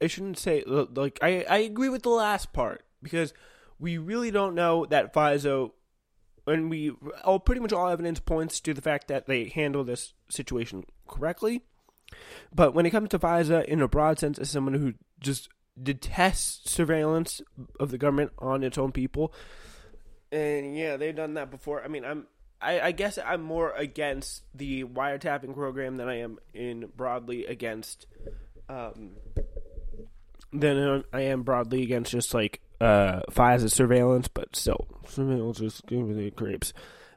I, 0.00 0.06
shouldn't 0.06 0.38
say 0.38 0.62
like 0.66 1.18
I, 1.20 1.44
I 1.48 1.58
agree 1.58 1.88
with 1.88 2.02
the 2.02 2.10
last 2.10 2.52
part 2.52 2.84
because 3.02 3.34
we 3.78 3.98
really 3.98 4.30
don't 4.30 4.54
know 4.54 4.86
that 4.86 5.12
FISA 5.12 5.66
uh, 5.66 6.50
and 6.50 6.70
we 6.70 6.92
all 7.24 7.38
pretty 7.38 7.60
much 7.60 7.72
all 7.72 7.88
evidence 7.88 8.20
points 8.20 8.60
to 8.60 8.74
the 8.74 8.82
fact 8.82 9.08
that 9.08 9.26
they 9.26 9.48
handle 9.48 9.84
this 9.84 10.14
situation 10.28 10.84
correctly. 11.06 11.62
But 12.54 12.74
when 12.74 12.86
it 12.86 12.90
comes 12.90 13.10
to 13.10 13.18
FISA, 13.18 13.60
uh, 13.60 13.62
in 13.62 13.80
a 13.80 13.88
broad 13.88 14.18
sense, 14.18 14.38
as 14.38 14.50
someone 14.50 14.74
who 14.74 14.94
just 15.20 15.48
detests 15.80 16.70
surveillance 16.70 17.40
of 17.80 17.90
the 17.90 17.98
government 17.98 18.32
on 18.38 18.62
its 18.62 18.78
own 18.78 18.92
people, 18.92 19.32
and 20.32 20.76
yeah, 20.76 20.96
they've 20.96 21.14
done 21.14 21.34
that 21.34 21.50
before. 21.50 21.84
I 21.84 21.88
mean, 21.88 22.04
I'm 22.04 22.26
I, 22.60 22.80
I 22.80 22.92
guess 22.92 23.18
I'm 23.24 23.42
more 23.42 23.72
against 23.72 24.42
the 24.54 24.84
wiretapping 24.84 25.54
program 25.54 25.96
than 25.96 26.08
I 26.08 26.20
am 26.20 26.38
in 26.54 26.88
broadly 26.96 27.46
against 27.46 28.06
um 28.68 29.10
than 30.52 31.04
I 31.12 31.20
am 31.22 31.42
broadly 31.42 31.82
against 31.82 32.12
just 32.12 32.32
like 32.32 32.60
uh 32.80 33.20
FISA 33.30 33.70
surveillance, 33.70 34.28
but 34.28 34.56
still 34.56 34.86
surveillance 35.06 35.60
is 35.60 35.82
giving 35.86 36.08
me 36.08 36.24
the 36.24 36.30
creeps. 36.30 36.72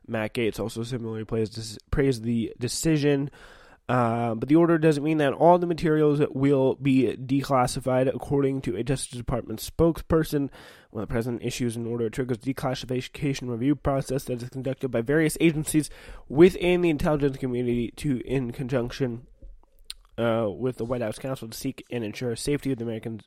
Matt 0.08 0.34
Gaetz 0.34 0.60
also 0.60 0.84
similarly 0.84 1.26
plays 1.26 1.80
praised 1.90 2.24
the 2.24 2.54
decision. 2.60 3.32
Uh, 3.88 4.34
but 4.34 4.50
the 4.50 4.56
order 4.56 4.80
doesn't 4.80 5.04
mean 5.04 5.20
that 5.20 5.34
all 5.34 5.60
the 5.60 5.68
materials 5.68 6.20
will 6.32 6.74
be 6.76 7.16
declassified, 7.18 8.08
according 8.08 8.60
to 8.60 8.76
a 8.76 8.84
Justice 8.84 9.18
Department 9.18 9.60
spokesperson. 9.60 10.50
When 10.90 11.02
the 11.02 11.08
president 11.08 11.44
issues 11.44 11.76
an 11.76 11.86
order, 11.86 12.08
it 12.08 12.14
triggers 12.14 12.40
declassification 12.40 13.50
review 13.50 13.76
process 13.76 14.24
that 14.24 14.42
is 14.42 14.50
conducted 14.50 14.90
by 14.90 15.02
various 15.02 15.38
agencies 15.40 15.90
within 16.28 16.82
the 16.82 16.90
intelligence 16.90 17.38
community 17.38 17.92
to, 17.98 18.22
in 18.26 18.52
conjunction 18.52 19.28
uh, 20.18 20.48
with 20.50 20.78
the 20.78 20.86
White 20.86 21.02
House 21.02 21.20
counsel, 21.20 21.50
to 21.50 21.58
seek 21.58 21.86
and 21.92 22.04
ensure 22.04 22.36
safety 22.36 22.72
of 22.72 22.80
the 22.80 22.86
American 22.86 23.22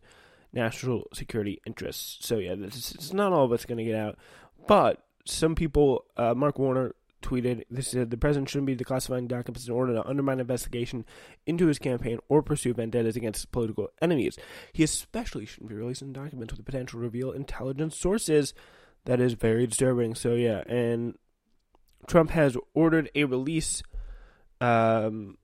national 0.53 1.07
security 1.13 1.61
interests. 1.67 2.27
So 2.27 2.39
yeah, 2.39 2.57
this 2.57 2.93
is, 2.93 3.13
not 3.13 3.33
all 3.33 3.45
of 3.45 3.53
it's 3.53 3.67
going 3.67 3.79
to 3.79 3.85
get 3.85 3.95
out, 3.95 4.19
but 4.67 5.05
some 5.25 5.55
people, 5.55 6.05
uh, 6.17 6.35
Mark 6.35 6.59
Warner 6.59 6.95
tweeted, 7.23 7.65
"This 7.71 7.89
said 7.89 8.11
the 8.11 8.17
president 8.17 8.49
shouldn't 8.49 8.67
be 8.67 8.77
declassifying 8.77 9.29
documents 9.29 9.67
in 9.67 9.75
order 9.75 9.95
to 9.95 10.07
undermine 10.07 10.41
investigation 10.41 11.05
into 11.47 11.67
his 11.67 11.79
campaign 11.79 12.19
or 12.29 12.43
pursue 12.43 12.75
vendettas 12.75 13.17
against 13.17 13.53
political 13.53 13.89
enemies. 14.01 14.39
He 14.73 14.83
especially 14.83 15.47
shouldn't 15.47 15.71
be 15.71 15.77
releasing 15.77 16.13
documents 16.13 16.53
with 16.53 16.59
the 16.59 16.71
potential 16.71 16.99
to 16.99 17.03
reveal 17.03 17.33
intelligence 17.33 17.97
sources." 17.97 18.55
That 19.05 19.21
is 19.21 19.33
very 19.35 19.67
disturbing. 19.67 20.15
So 20.15 20.35
yeah, 20.35 20.63
and 20.69 21.15
Trump 22.07 22.31
has 22.31 22.57
ordered 22.75 23.11
a 23.15 23.25
release 23.25 23.83
um, 24.61 25.39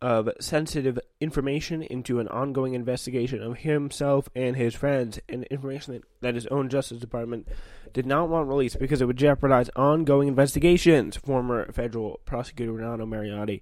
of 0.00 0.30
sensitive 0.40 0.98
information 1.20 1.82
into 1.82 2.20
an 2.20 2.28
ongoing 2.28 2.74
investigation 2.74 3.42
of 3.42 3.58
himself 3.58 4.28
and 4.34 4.56
his 4.56 4.74
friends, 4.74 5.18
and 5.28 5.44
information 5.44 5.94
that, 5.94 6.04
that 6.20 6.34
his 6.34 6.46
own 6.48 6.68
Justice 6.68 6.98
Department 6.98 7.48
did 7.92 8.06
not 8.06 8.28
want 8.28 8.48
released 8.48 8.78
because 8.78 9.00
it 9.00 9.06
would 9.06 9.16
jeopardize 9.16 9.70
ongoing 9.74 10.28
investigations. 10.28 11.16
Former 11.16 11.72
federal 11.72 12.20
prosecutor 12.24 12.72
Renato 12.72 13.06
Mariotti 13.06 13.60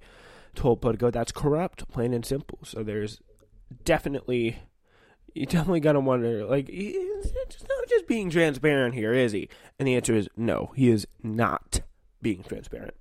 told 0.54 0.80
Politico 0.80 1.10
that's 1.10 1.32
corrupt, 1.32 1.88
plain 1.88 2.12
and 2.12 2.24
simple. 2.24 2.58
So 2.64 2.82
there's 2.82 3.20
definitely, 3.84 4.58
you 5.34 5.46
definitely 5.46 5.80
got 5.80 5.92
to 5.92 6.00
wonder, 6.00 6.44
like, 6.44 6.68
he's 6.68 7.32
not 7.68 7.88
just 7.88 8.06
being 8.06 8.28
transparent 8.30 8.94
here, 8.94 9.14
is 9.14 9.32
he? 9.32 9.48
And 9.78 9.88
the 9.88 9.94
answer 9.94 10.14
is 10.14 10.28
no, 10.36 10.72
he 10.74 10.90
is 10.90 11.06
not 11.22 11.80
being 12.20 12.42
transparent. 12.42 12.94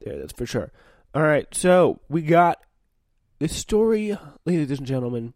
There, 0.00 0.18
that's 0.18 0.32
for 0.32 0.46
sure. 0.46 0.70
All 1.14 1.22
right, 1.22 1.46
so 1.52 2.00
we 2.08 2.22
got 2.22 2.58
the 3.38 3.48
story, 3.48 4.16
ladies 4.44 4.78
and 4.78 4.86
gentlemen, 4.86 5.34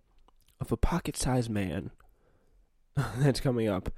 of 0.60 0.72
a 0.72 0.76
pocket-sized 0.76 1.50
man 1.50 1.90
that's 3.18 3.40
coming 3.40 3.68
up 3.68 3.90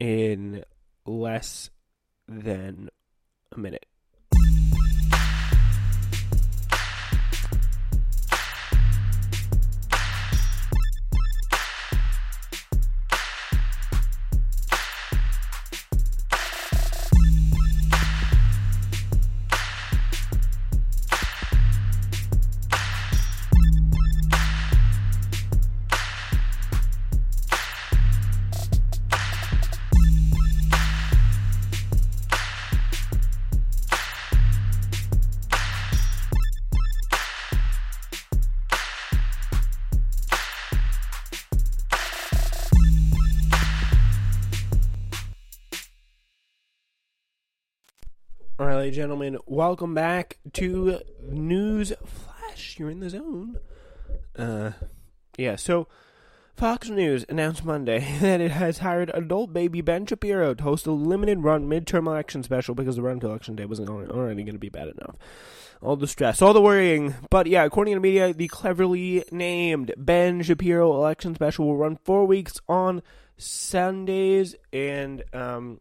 in 0.00 0.64
less 1.04 1.70
than 2.28 2.90
a 3.52 3.58
minute. 3.58 3.86
Gentlemen, 48.96 49.36
welcome 49.44 49.92
back 49.92 50.38
to 50.54 50.98
News 51.20 51.92
Flash. 52.06 52.78
You're 52.78 52.88
in 52.88 53.00
the 53.00 53.10
zone. 53.10 53.58
Uh, 54.34 54.70
yeah, 55.36 55.56
so 55.56 55.86
Fox 56.56 56.88
News 56.88 57.26
announced 57.28 57.62
Monday 57.62 57.98
that 58.22 58.40
it 58.40 58.52
has 58.52 58.78
hired 58.78 59.10
adult 59.12 59.52
baby 59.52 59.82
Ben 59.82 60.06
Shapiro 60.06 60.54
to 60.54 60.62
host 60.64 60.86
a 60.86 60.92
limited 60.92 61.44
run 61.44 61.68
midterm 61.68 62.06
election 62.06 62.42
special 62.42 62.74
because 62.74 62.96
the 62.96 63.02
run 63.02 63.20
to 63.20 63.26
election 63.26 63.54
day 63.54 63.66
wasn't 63.66 63.90
already 63.90 64.42
going 64.44 64.54
to 64.54 64.58
be 64.58 64.70
bad 64.70 64.88
enough. 64.88 65.16
All 65.82 65.96
the 65.96 66.08
stress, 66.08 66.40
all 66.40 66.54
the 66.54 66.62
worrying. 66.62 67.16
But 67.28 67.48
yeah, 67.48 67.64
according 67.64 67.92
to 67.92 67.96
the 67.98 68.02
media, 68.02 68.32
the 68.32 68.48
cleverly 68.48 69.24
named 69.30 69.92
Ben 69.98 70.42
Shapiro 70.42 70.94
election 70.94 71.34
special 71.34 71.66
will 71.66 71.76
run 71.76 71.98
four 72.02 72.24
weeks 72.24 72.62
on 72.66 73.02
Sundays 73.36 74.54
and, 74.72 75.22
um, 75.34 75.80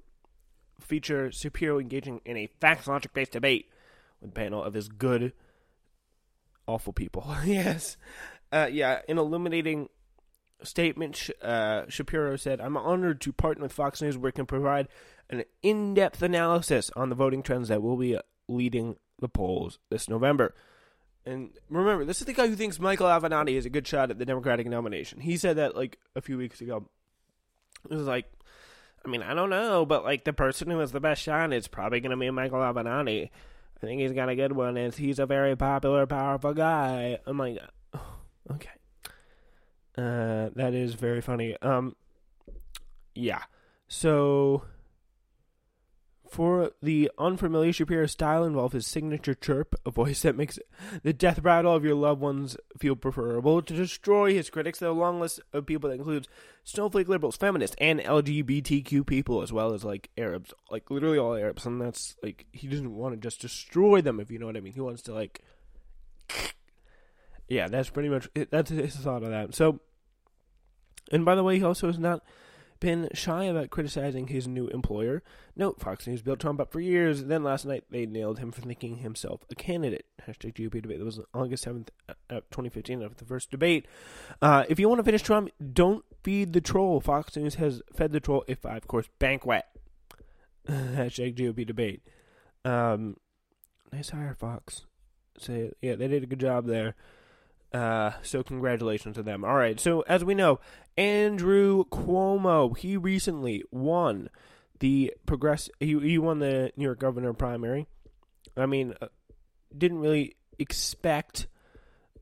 feature 0.85 1.31
Shapiro 1.31 1.79
engaging 1.79 2.21
in 2.25 2.37
a 2.37 2.47
facts 2.59 2.87
logic 2.87 3.13
based 3.13 3.31
debate 3.31 3.69
with 4.21 4.31
a 4.31 4.33
panel 4.33 4.63
of 4.63 4.73
his 4.73 4.87
good, 4.87 5.33
awful 6.67 6.93
people. 6.93 7.35
yes. 7.45 7.97
Uh, 8.51 8.67
yeah, 8.71 9.01
in 9.07 9.17
illuminating 9.17 9.89
statement, 10.63 11.29
uh, 11.41 11.83
Shapiro 11.89 12.35
said, 12.35 12.61
I'm 12.61 12.77
honored 12.77 13.21
to 13.21 13.33
partner 13.33 13.63
with 13.63 13.73
Fox 13.73 14.01
News 14.01 14.17
where 14.17 14.29
it 14.29 14.35
can 14.35 14.45
provide 14.45 14.87
an 15.29 15.43
in 15.61 15.93
depth 15.93 16.21
analysis 16.21 16.91
on 16.95 17.09
the 17.09 17.15
voting 17.15 17.43
trends 17.43 17.69
that 17.69 17.81
will 17.81 17.97
be 17.97 18.17
leading 18.47 18.95
the 19.19 19.29
polls 19.29 19.79
this 19.89 20.07
November. 20.07 20.53
And 21.25 21.49
remember, 21.69 22.05
this 22.05 22.19
is 22.19 22.27
the 22.27 22.33
guy 22.33 22.47
who 22.47 22.55
thinks 22.55 22.79
Michael 22.79 23.07
Avenatti 23.07 23.55
is 23.55 23.65
a 23.65 23.69
good 23.69 23.87
shot 23.87 24.11
at 24.11 24.19
the 24.19 24.25
Democratic 24.25 24.67
nomination. 24.67 25.19
He 25.19 25.37
said 25.37 25.57
that 25.57 25.75
like 25.75 25.97
a 26.15 26.21
few 26.21 26.37
weeks 26.37 26.61
ago. 26.61 26.87
It 27.89 27.95
was 27.95 28.07
like, 28.07 28.31
I 29.05 29.07
mean, 29.07 29.21
I 29.21 29.33
don't 29.35 29.51
know, 29.51 29.85
but 29.85 30.03
like 30.03 30.23
the 30.23 30.33
person 30.33 30.69
who 30.71 30.79
has 30.79 30.91
the 30.91 30.99
best 30.99 31.21
shot 31.21 31.53
is 31.53 31.67
probably 31.67 31.99
going 31.99 32.11
to 32.11 32.17
be 32.17 32.29
Michael 32.31 32.59
Avenatti. 32.59 33.29
I 33.29 33.85
think 33.85 34.01
he's 34.01 34.13
got 34.13 34.29
a 34.29 34.35
good 34.35 34.53
one, 34.53 34.77
and 34.77 34.93
he's 34.93 35.19
a 35.19 35.27
very 35.27 35.55
popular, 35.55 36.07
powerful 36.07 36.53
guy. 36.53 37.19
I'm 37.27 37.37
like, 37.37 37.59
oh, 37.93 38.15
okay, 38.53 38.69
uh, 39.97 40.49
that 40.55 40.73
is 40.73 40.95
very 40.95 41.21
funny. 41.21 41.55
Um, 41.61 41.95
yeah. 43.13 43.43
So 43.87 44.63
For 46.35 46.73
the 46.81 47.09
unfamiliar, 47.17 47.71
Shapiro's 47.71 48.11
style 48.11 48.43
involved 48.43 48.73
his 48.73 48.85
signature 48.85 49.33
chirp, 49.33 49.73
a 49.85 49.89
voice 49.89 50.21
that 50.23 50.35
makes 50.35 50.59
the 51.01 51.13
death 51.13 51.39
rattle 51.39 51.73
of 51.73 51.85
your 51.85 51.95
loved 51.95 52.19
ones 52.19 52.57
feel 52.77 52.97
preferable. 52.97 53.61
To 53.61 53.73
destroy 53.73 54.33
his 54.33 54.49
critics, 54.49 54.79
the 54.79 54.91
long 54.91 55.21
list 55.21 55.39
of 55.53 55.65
people 55.65 55.89
that 55.89 55.95
includes 55.95 56.27
snowflake 56.65 57.07
liberals, 57.07 57.37
feminists, 57.37 57.77
and 57.79 58.01
LGBTQ 58.01 59.07
people, 59.07 59.43
as 59.43 59.53
well 59.53 59.73
as 59.73 59.85
like 59.85 60.09
Arabs, 60.17 60.53
like 60.69 60.91
literally 60.91 61.17
all 61.17 61.35
Arabs. 61.35 61.65
And 61.65 61.79
that's 61.79 62.17
like 62.21 62.47
he 62.51 62.67
doesn't 62.67 62.93
want 62.93 63.15
to 63.15 63.21
just 63.21 63.39
destroy 63.39 64.01
them, 64.01 64.19
if 64.19 64.29
you 64.29 64.37
know 64.37 64.47
what 64.47 64.57
I 64.57 64.59
mean. 64.59 64.73
He 64.73 64.81
wants 64.81 65.03
to 65.03 65.13
like, 65.13 65.39
yeah, 67.47 67.69
that's 67.69 67.89
pretty 67.89 68.09
much 68.09 68.27
it. 68.35 68.51
that's 68.51 68.71
his 68.71 68.93
thought 68.97 69.23
of 69.23 69.29
that. 69.29 69.55
So, 69.55 69.79
and 71.13 71.23
by 71.23 71.35
the 71.35 71.45
way, 71.45 71.59
he 71.59 71.63
also 71.63 71.87
is 71.87 71.97
not 71.97 72.25
been 72.79 73.09
shy 73.13 73.45
about 73.45 73.69
criticizing 73.69 74.27
his 74.27 74.47
new 74.47 74.67
employer. 74.67 75.23
Note, 75.55 75.79
Fox 75.79 76.07
News 76.07 76.21
built 76.21 76.39
Trump 76.39 76.59
up 76.59 76.71
for 76.71 76.79
years. 76.79 77.25
Then 77.25 77.43
last 77.43 77.65
night 77.65 77.85
they 77.89 78.05
nailed 78.05 78.39
him 78.39 78.51
for 78.51 78.61
thinking 78.61 78.97
himself 78.97 79.41
a 79.49 79.55
candidate. 79.55 80.05
Hashtag 80.27 80.53
GOP 80.53 80.81
debate. 80.81 80.99
That 80.99 81.05
was 81.05 81.19
August 81.33 81.65
7th, 81.65 81.89
uh, 82.09 82.41
2015, 82.51 83.01
of 83.01 83.17
the 83.17 83.25
first 83.25 83.51
debate. 83.51 83.85
Uh, 84.41 84.65
if 84.69 84.79
you 84.79 84.89
want 84.89 84.99
to 84.99 85.03
finish 85.03 85.21
Trump, 85.21 85.49
don't 85.73 86.03
feed 86.23 86.53
the 86.53 86.61
troll. 86.61 86.99
Fox 86.99 87.35
News 87.35 87.55
has 87.55 87.81
fed 87.93 88.11
the 88.11 88.19
troll 88.19 88.43
a 88.47 88.55
five 88.55 88.87
course 88.87 89.09
banquet. 89.19 89.63
Hashtag 90.67 91.35
GOP 91.35 91.65
debate. 91.65 92.01
Um, 92.63 93.17
nice 93.93 94.09
hire, 94.09 94.35
Fox. 94.35 94.85
Say, 95.37 95.71
yeah, 95.81 95.95
they 95.95 96.07
did 96.07 96.23
a 96.23 96.27
good 96.27 96.39
job 96.39 96.65
there. 96.65 96.95
Uh, 97.73 98.11
so 98.21 98.43
congratulations 98.43 99.15
to 99.15 99.23
them. 99.23 99.43
All 99.43 99.55
right. 99.55 99.79
So 99.79 100.01
as 100.01 100.23
we 100.23 100.33
know, 100.33 100.59
Andrew 100.97 101.83
Cuomo 101.85 102.77
he 102.77 102.95
recently 102.95 103.63
won 103.71 104.29
the 104.79 105.13
progress. 105.25 105.69
He 105.79 105.99
he 105.99 106.17
won 106.17 106.39
the 106.39 106.71
New 106.77 106.85
York 106.85 106.99
governor 106.99 107.33
primary. 107.33 107.87
I 108.55 108.65
mean, 108.65 108.93
uh, 109.01 109.07
didn't 109.77 109.99
really 109.99 110.35
expect 110.57 111.47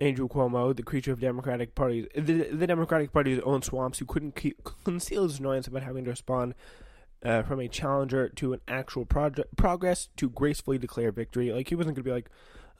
Andrew 0.01 0.27
Cuomo, 0.27 0.75
the 0.75 0.83
creature 0.83 1.11
of 1.11 1.19
Democratic 1.19 1.75
Party, 1.75 2.07
the, 2.15 2.49
the 2.51 2.67
Democratic 2.67 3.13
Party's 3.13 3.39
own 3.43 3.61
swamps, 3.61 3.99
who 3.99 4.05
couldn't 4.05 4.35
keep, 4.35 4.63
conceal 4.83 5.23
his 5.23 5.39
annoyance 5.39 5.67
about 5.67 5.83
having 5.83 6.03
to 6.05 6.09
respond 6.09 6.55
uh, 7.23 7.43
from 7.43 7.59
a 7.59 7.67
challenger 7.67 8.29
to 8.29 8.53
an 8.53 8.61
actual 8.67 9.05
project 9.05 9.55
progress 9.55 10.09
to 10.17 10.29
gracefully 10.29 10.77
declare 10.77 11.11
victory. 11.11 11.51
Like 11.51 11.69
he 11.69 11.75
wasn't 11.75 11.95
going 11.95 12.03
to 12.03 12.09
be 12.09 12.13
like, 12.13 12.29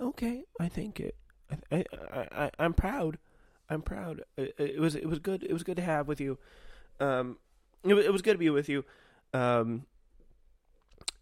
okay, 0.02 0.44
I 0.60 0.68
think 0.68 1.00
it. 1.00 1.16
I, 1.72 1.86
I, 2.12 2.52
I'm 2.60 2.74
proud. 2.74 3.18
I'm 3.70 3.82
proud. 3.82 4.24
It, 4.38 4.56
it, 4.58 4.80
was 4.80 4.96
it 4.96 5.08
was 5.08 5.20
good. 5.20 5.44
It 5.44 5.54
was 5.54 5.64
good 5.64 5.78
to 5.78 5.84
have 5.84 6.08
with 6.08 6.20
you. 6.20 6.38
Um, 7.00 7.38
it, 7.84 7.94
it 7.94 8.12
was 8.12 8.22
good 8.22 8.34
to 8.34 8.38
be 8.38 8.50
with 8.50 8.70
you. 8.70 8.86
Um, 9.34 9.86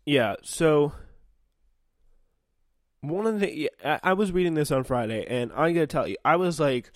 yeah. 0.05 0.35
So 0.43 0.93
one 3.01 3.25
of 3.25 3.39
the 3.39 3.71
I, 3.83 4.13
was 4.13 4.31
reading 4.31 4.53
this 4.53 4.71
on 4.71 4.83
Friday, 4.83 5.25
and 5.27 5.51
I 5.53 5.71
gotta 5.71 5.87
tell 5.87 6.07
you, 6.07 6.17
I 6.23 6.35
was 6.35 6.59
like, 6.59 6.91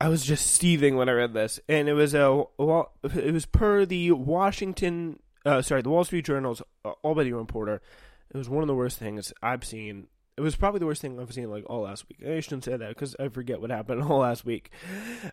I 0.00 0.08
was 0.08 0.24
just 0.24 0.46
seething 0.46 0.96
when 0.96 1.08
I 1.08 1.12
read 1.12 1.34
this, 1.34 1.60
and 1.68 1.88
it 1.88 1.94
was 1.94 2.14
a 2.14 2.44
it 2.58 3.32
was 3.32 3.46
per 3.46 3.84
the 3.84 4.12
Washington, 4.12 5.18
uh, 5.44 5.62
sorry, 5.62 5.82
the 5.82 5.90
Wall 5.90 6.04
Street 6.04 6.24
Journal's 6.24 6.62
uh, 6.84 6.92
Albany 7.02 7.32
reporter. 7.32 7.82
It 8.30 8.38
was 8.38 8.48
one 8.48 8.62
of 8.62 8.68
the 8.68 8.74
worst 8.74 8.98
things 8.98 9.32
I've 9.42 9.64
seen 9.64 10.06
it 10.36 10.40
was 10.40 10.56
probably 10.56 10.80
the 10.80 10.86
worst 10.86 11.02
thing 11.02 11.20
I've 11.20 11.32
seen 11.32 11.50
like 11.50 11.64
all 11.68 11.82
last 11.82 12.06
week. 12.08 12.26
I 12.26 12.40
shouldn't 12.40 12.64
say 12.64 12.76
that 12.76 12.88
because 12.88 13.14
I 13.20 13.28
forget 13.28 13.60
what 13.60 13.70
happened 13.70 14.02
all 14.10 14.18
last 14.18 14.44
week. 14.44 14.70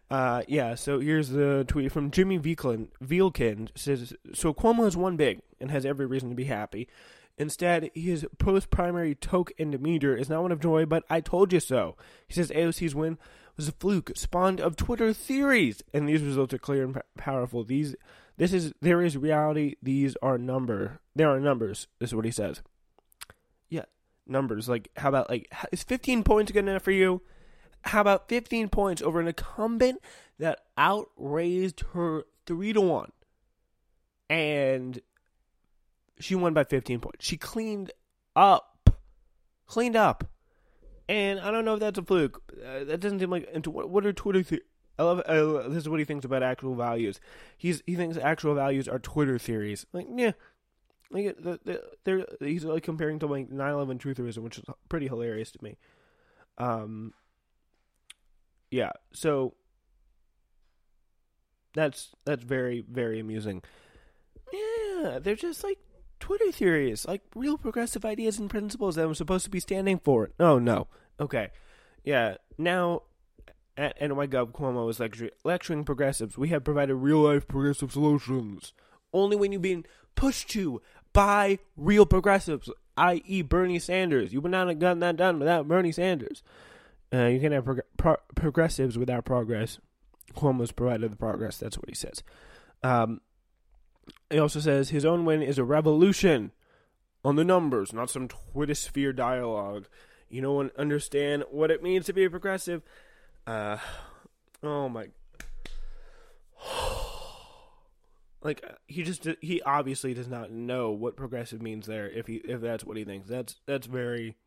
Uh, 0.10 0.44
yeah, 0.48 0.76
so 0.76 1.00
here's 1.00 1.30
the 1.30 1.66
tweet 1.68 1.92
from 1.92 2.12
Jimmy 2.12 2.38
Vielkind. 2.38 2.90
Vielkind 3.04 3.70
says, 3.76 4.14
"So 4.34 4.54
Cuomo 4.54 4.84
has 4.84 4.98
won 4.98 5.16
big 5.16 5.42
and 5.60 5.72
has 5.72 5.86
every 5.86 6.06
reason 6.06 6.30
to 6.30 6.36
be 6.36 6.46
happy. 6.46 6.88
Instead, 7.38 7.90
his 7.96 8.26
post-primary 8.38 9.16
toke 9.16 9.54
and 9.58 9.72
demeanor 9.72 10.14
is 10.14 10.28
not 10.28 10.42
one 10.42 10.52
of 10.52 10.60
joy, 10.60 10.86
but 10.86 11.06
I 11.10 11.22
told 11.22 11.54
you 11.54 11.62
so." 11.62 11.96
He 12.28 12.34
says 12.34 12.52
AOC's 12.52 12.96
win 12.96 13.18
was 13.56 13.70
a 13.70 13.74
fluke, 13.74 14.12
spawned 14.16 14.60
of 14.60 14.76
Twitter 14.76 15.14
theories, 15.14 15.82
and 15.94 16.08
these 16.08 16.22
results 16.22 16.54
are 16.54 16.60
clear 16.60 16.84
and 16.84 17.02
powerful. 17.18 17.64
These, 17.64 17.96
this 18.38 18.52
is 18.52 18.74
there 18.82 19.02
is 19.02 19.16
reality. 19.16 19.76
These 19.82 20.18
are 20.22 20.38
number. 20.38 21.00
There 21.16 21.30
are 21.30 21.40
numbers. 21.40 21.88
This 22.00 22.10
is 22.10 22.16
what 22.16 22.26
he 22.26 22.32
says 22.32 22.62
numbers. 24.30 24.70
Like, 24.70 24.90
how 24.98 25.10
about 25.10 25.30
like 25.30 25.52
is 25.72 25.84
15 25.84 26.24
points 26.24 26.52
good 26.52 26.68
enough 26.68 26.84
for 26.84 26.92
you? 26.92 27.22
How 27.84 28.02
about 28.02 28.28
15 28.30 28.70
points 28.70 29.02
over 29.02 29.20
an 29.20 29.28
incumbent 29.28 30.02
that 30.38 30.60
outraised 30.78 31.82
her 31.94 32.24
three 32.46 32.74
to 32.74 32.82
one, 32.82 33.12
and 34.30 35.02
she 36.20 36.36
won 36.36 36.54
by 36.54 36.64
15 36.64 37.00
points. 37.00 37.26
She 37.26 37.38
cleaned 37.38 37.92
up, 38.36 38.90
cleaned 39.66 39.96
up, 39.96 40.26
and 41.08 41.40
I 41.40 41.52
don't 41.52 41.66
know 41.66 41.76
if 41.76 41.80
that's 41.80 41.98
a 41.98 42.04
fluke. 42.04 42.42
Uh, 42.54 42.84
that 42.86 43.00
doesn't 43.00 43.20
seem 43.20 43.30
like. 43.30 43.50
Into 43.52 43.72
what, 43.72 43.90
what 43.90 44.06
are 44.06 44.14
Twitter? 44.14 44.44
The- 44.44 44.64
I 44.98 45.04
love. 45.04 45.22
Uh, 45.22 45.70
this 45.70 45.78
is 45.84 45.90
what 45.90 46.00
he 46.00 46.06
thinks 46.06 46.26
about 46.26 46.44
actual 46.44 46.76
values. 46.76 47.22
He's 47.58 47.82
he 47.86 47.96
thinks 47.96 48.18
actual 48.18 48.54
values 48.54 48.88
are 48.88 49.00
Twitter 49.00 49.40
theories. 49.40 49.86
Like, 49.94 50.08
yeah, 50.14 50.34
like 51.12 51.38
the, 51.38 51.60
the, 51.64 51.84
they're 52.04 52.26
he's 52.40 52.64
like 52.64 52.84
comparing 52.84 53.20
to 53.20 53.28
like 53.28 53.50
9/11 53.50 54.00
trutherism, 54.00 54.40
which 54.40 54.58
is 54.58 54.66
pretty 54.88 55.08
hilarious 55.08 55.52
to 55.52 55.64
me. 55.64 55.78
Um. 56.58 57.14
Yeah, 58.72 58.92
so 59.14 59.56
that's 61.74 62.10
that's 62.26 62.44
very 62.44 62.84
very 62.88 63.20
amusing. 63.20 63.64
Yeah, 64.54 65.20
they're 65.20 65.36
just 65.36 65.64
like 65.64 65.80
Twitter 66.20 66.52
theories, 66.52 67.06
like 67.08 67.22
real 67.36 67.58
progressive 67.58 68.06
ideas 68.06 68.38
and 68.38 68.50
principles 68.50 68.96
that 68.96 69.06
I'm 69.06 69.16
supposed 69.16 69.46
to 69.46 69.50
be 69.50 69.60
standing 69.60 70.00
for. 70.00 70.32
Oh 70.40 70.60
no, 70.60 70.88
okay, 71.20 71.50
yeah. 72.04 72.36
Now 72.58 73.04
at 73.78 74.00
NYGov, 74.00 74.52
Cuomo 74.52 74.90
is 74.90 75.00
lecturing, 75.00 75.32
lecturing 75.46 75.86
progressives. 75.86 76.38
We 76.38 76.50
have 76.50 76.64
provided 76.66 76.96
real 76.96 77.20
life 77.20 77.48
progressive 77.48 77.92
solutions. 77.92 78.74
Only 79.14 79.38
when 79.38 79.52
you've 79.52 79.62
been 79.62 79.86
pushed 80.16 80.50
to 80.50 80.82
by 81.20 81.60
real 81.76 82.06
progressives, 82.06 82.70
i.e., 82.96 83.42
Bernie 83.42 83.78
Sanders. 83.78 84.32
You 84.32 84.40
would 84.40 84.54
not 84.54 84.70
have 84.70 84.80
gotten 84.80 85.00
that 85.00 85.18
done 85.18 85.38
without 85.38 85.68
Bernie 85.68 85.92
Sanders. 85.92 86.44
Uh, 87.14 87.26
you 87.26 87.42
can't 87.42 87.52
have 87.52 87.66
prog- 87.66 87.82
pro- 87.98 88.16
progressives 88.36 88.98
without 88.98 89.26
progress. 89.26 89.80
Cuomo's 90.34 90.72
provided 90.72 91.12
the 91.12 91.18
progress. 91.18 91.58
That's 91.58 91.78
what 91.78 91.90
he 91.90 91.94
says. 91.94 92.24
Um, 92.84 93.20
he 94.30 94.40
also 94.40 94.62
says 94.62 94.92
his 94.92 95.04
own 95.04 95.26
win 95.26 95.42
is 95.42 95.58
a 95.58 95.66
revolution 95.66 96.54
on 97.26 97.36
the 97.36 97.44
numbers, 97.44 97.92
not 97.92 98.10
some 98.10 98.30
Twitter 98.30 98.74
sphere 98.74 99.12
dialogue. 99.12 99.90
You 100.30 100.42
don't 100.42 100.74
understand 100.78 101.44
what 101.52 101.70
it 101.70 101.84
means 101.84 102.06
to 102.06 102.14
be 102.14 102.24
a 102.24 102.30
progressive. 102.30 102.82
Uh, 103.46 103.76
oh 104.64 104.88
my 104.88 105.10
like 108.42 108.64
uh, 108.68 108.74
he 108.88 109.04
just 109.04 109.28
he 109.42 109.62
obviously 109.62 110.14
does 110.14 110.28
not 110.28 110.52
know 110.52 110.92
what 110.92 111.16
progressive 111.16 111.62
means 111.62 111.86
there 111.86 112.10
if 112.10 112.28
he 112.28 112.36
if 112.36 112.62
that's 112.62 112.84
what 112.84 112.98
he 112.98 113.04
thinks. 113.04 113.28
That's 113.28 113.56
that's 113.66 113.88
very 113.88 114.38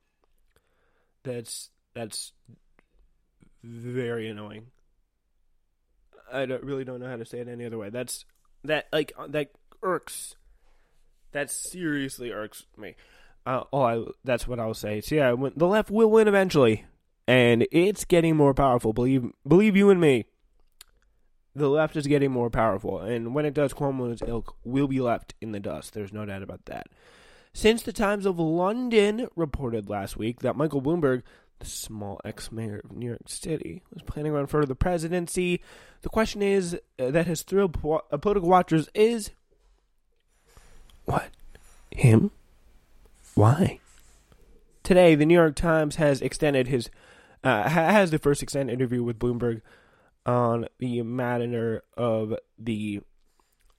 that's 1.25 1.71
that's 1.95 2.33
very 3.63 4.29
annoying. 4.29 4.67
I 6.33 6.47
don't 6.47 6.65
really 6.65 6.85
don't 6.85 7.01
know 7.01 7.09
how 7.09 7.17
to 7.17 7.27
say 7.27 7.41
it 7.41 7.49
any 7.49 7.67
other 7.67 7.79
way. 7.79 7.91
That's 7.91 8.25
that 8.65 8.87
like 8.93 9.13
uh, 9.19 9.27
that 9.29 9.51
irks 9.83 10.37
that 11.33 11.51
seriously 11.51 12.31
irks 12.31 12.65
me. 12.77 12.95
Uh, 13.45 13.65
oh 13.73 13.83
I, 13.83 14.05
that's 14.25 14.47
what 14.47 14.61
i'll 14.61 14.73
say. 14.73 15.01
So 15.01 15.17
yeah 15.17 15.35
the 15.57 15.67
left 15.67 15.91
will 15.91 16.11
win 16.11 16.29
eventually 16.29 16.85
and 17.27 17.67
it's 17.71 18.05
getting 18.05 18.37
more 18.37 18.55
powerful. 18.55 18.93
Believe 18.93 19.31
believe 19.47 19.77
you 19.77 19.91
and 19.91 20.01
me 20.01 20.27
the 21.55 21.69
left 21.69 21.97
is 21.97 22.07
getting 22.07 22.31
more 22.31 22.51
powerful, 22.51 23.01
and 23.01 23.35
when 23.35 23.45
it 23.45 23.55
does, 23.55 23.75
Cuomo's 23.75 24.23
ilk 24.27 24.57
will 24.65 24.89
be 24.89 25.01
left 25.01 25.35
in 25.41 25.53
the 25.53 25.61
dust. 25.61 25.93
There's 25.93 26.13
no 26.13 26.25
doubt 26.25 26.43
about 26.43 26.65
that. 26.67 26.87
Since 27.53 27.83
the 27.83 27.93
Times 27.93 28.25
of 28.25 28.39
London 28.39 29.29
reported 29.37 29.91
last 29.91 30.17
week 30.17 30.41
that 30.41 30.57
Michael 30.57 30.81
Bloomberg, 30.81 31.23
the 31.59 31.67
small 31.67 32.21
ex 32.25 32.51
mayor 32.51 32.81
of 32.83 32.93
New 32.93 33.07
York 33.07 33.29
City, 33.29 33.83
was 33.93 34.03
planning 34.03 34.35
on 34.35 34.47
for 34.47 34.65
the 34.65 34.75
presidency, 34.75 35.61
the 36.01 36.09
question 36.09 36.41
is 36.41 36.79
uh, 36.99 37.11
that 37.11 37.27
has 37.27 37.43
thrilled 37.43 37.75
po- 37.75 38.03
uh, 38.11 38.17
political 38.17 38.49
watchers 38.49 38.89
is 38.95 39.31
what? 41.05 41.29
Him? 41.91 42.31
Why? 43.35 43.81
Today, 44.83 45.15
the 45.15 45.27
New 45.27 45.35
York 45.35 45.55
Times 45.55 45.97
has 45.97 46.23
extended 46.23 46.69
his 46.69 46.89
uh, 47.45 47.69
has 47.69 48.11
the 48.11 48.19
first 48.19 48.43
extended 48.43 48.73
interview 48.73 49.03
with 49.03 49.19
Bloomberg 49.19 49.61
on 50.25 50.67
the 50.79 51.03
matter 51.03 51.83
of 51.97 52.35
the 52.59 53.01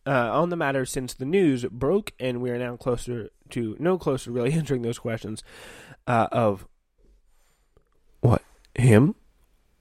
uh, 0.05 0.29
on 0.33 0.49
the 0.49 0.57
matter 0.57 0.85
since 0.85 1.13
the 1.13 1.25
news 1.25 1.65
broke, 1.65 2.11
and 2.19 2.41
we 2.41 2.51
are 2.51 2.57
now 2.57 2.75
closer 2.75 3.29
to 3.51 3.77
no 3.79 3.97
closer 3.97 4.31
really 4.31 4.53
answering 4.53 4.81
those 4.81 4.99
questions 4.99 5.43
uh, 6.07 6.27
of 6.31 6.67
what 8.21 8.41
him, 8.75 9.15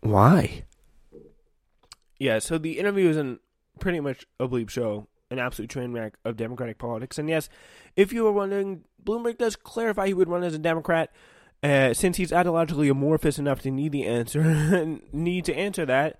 why. 0.00 0.64
Yeah, 2.18 2.38
so 2.38 2.56
the 2.56 2.78
interview 2.78 3.08
is 3.08 3.16
in 3.16 3.40
pretty 3.80 4.00
much 4.00 4.26
a 4.38 4.46
bleep 4.46 4.70
show. 4.70 5.08
an 5.30 5.38
absolute 5.38 5.70
train 5.70 5.92
wreck 5.92 6.14
of 6.24 6.36
Democratic 6.36 6.78
politics. 6.78 7.18
And 7.18 7.28
yes, 7.28 7.48
if 7.96 8.12
you 8.12 8.22
were 8.24 8.32
wondering, 8.32 8.84
Bloomberg 9.02 9.38
does 9.38 9.56
clarify 9.56 10.06
he 10.06 10.14
would 10.14 10.28
run 10.28 10.44
as 10.44 10.54
a 10.54 10.58
Democrat. 10.58 11.10
Uh, 11.62 11.94
since 11.94 12.16
he's 12.16 12.32
ideologically 12.32 12.90
amorphous 12.90 13.38
enough 13.38 13.62
to 13.62 13.70
need 13.70 13.92
the 13.92 14.04
answer, 14.04 14.98
need 15.12 15.44
to 15.44 15.54
answer 15.54 15.86
that, 15.86 16.18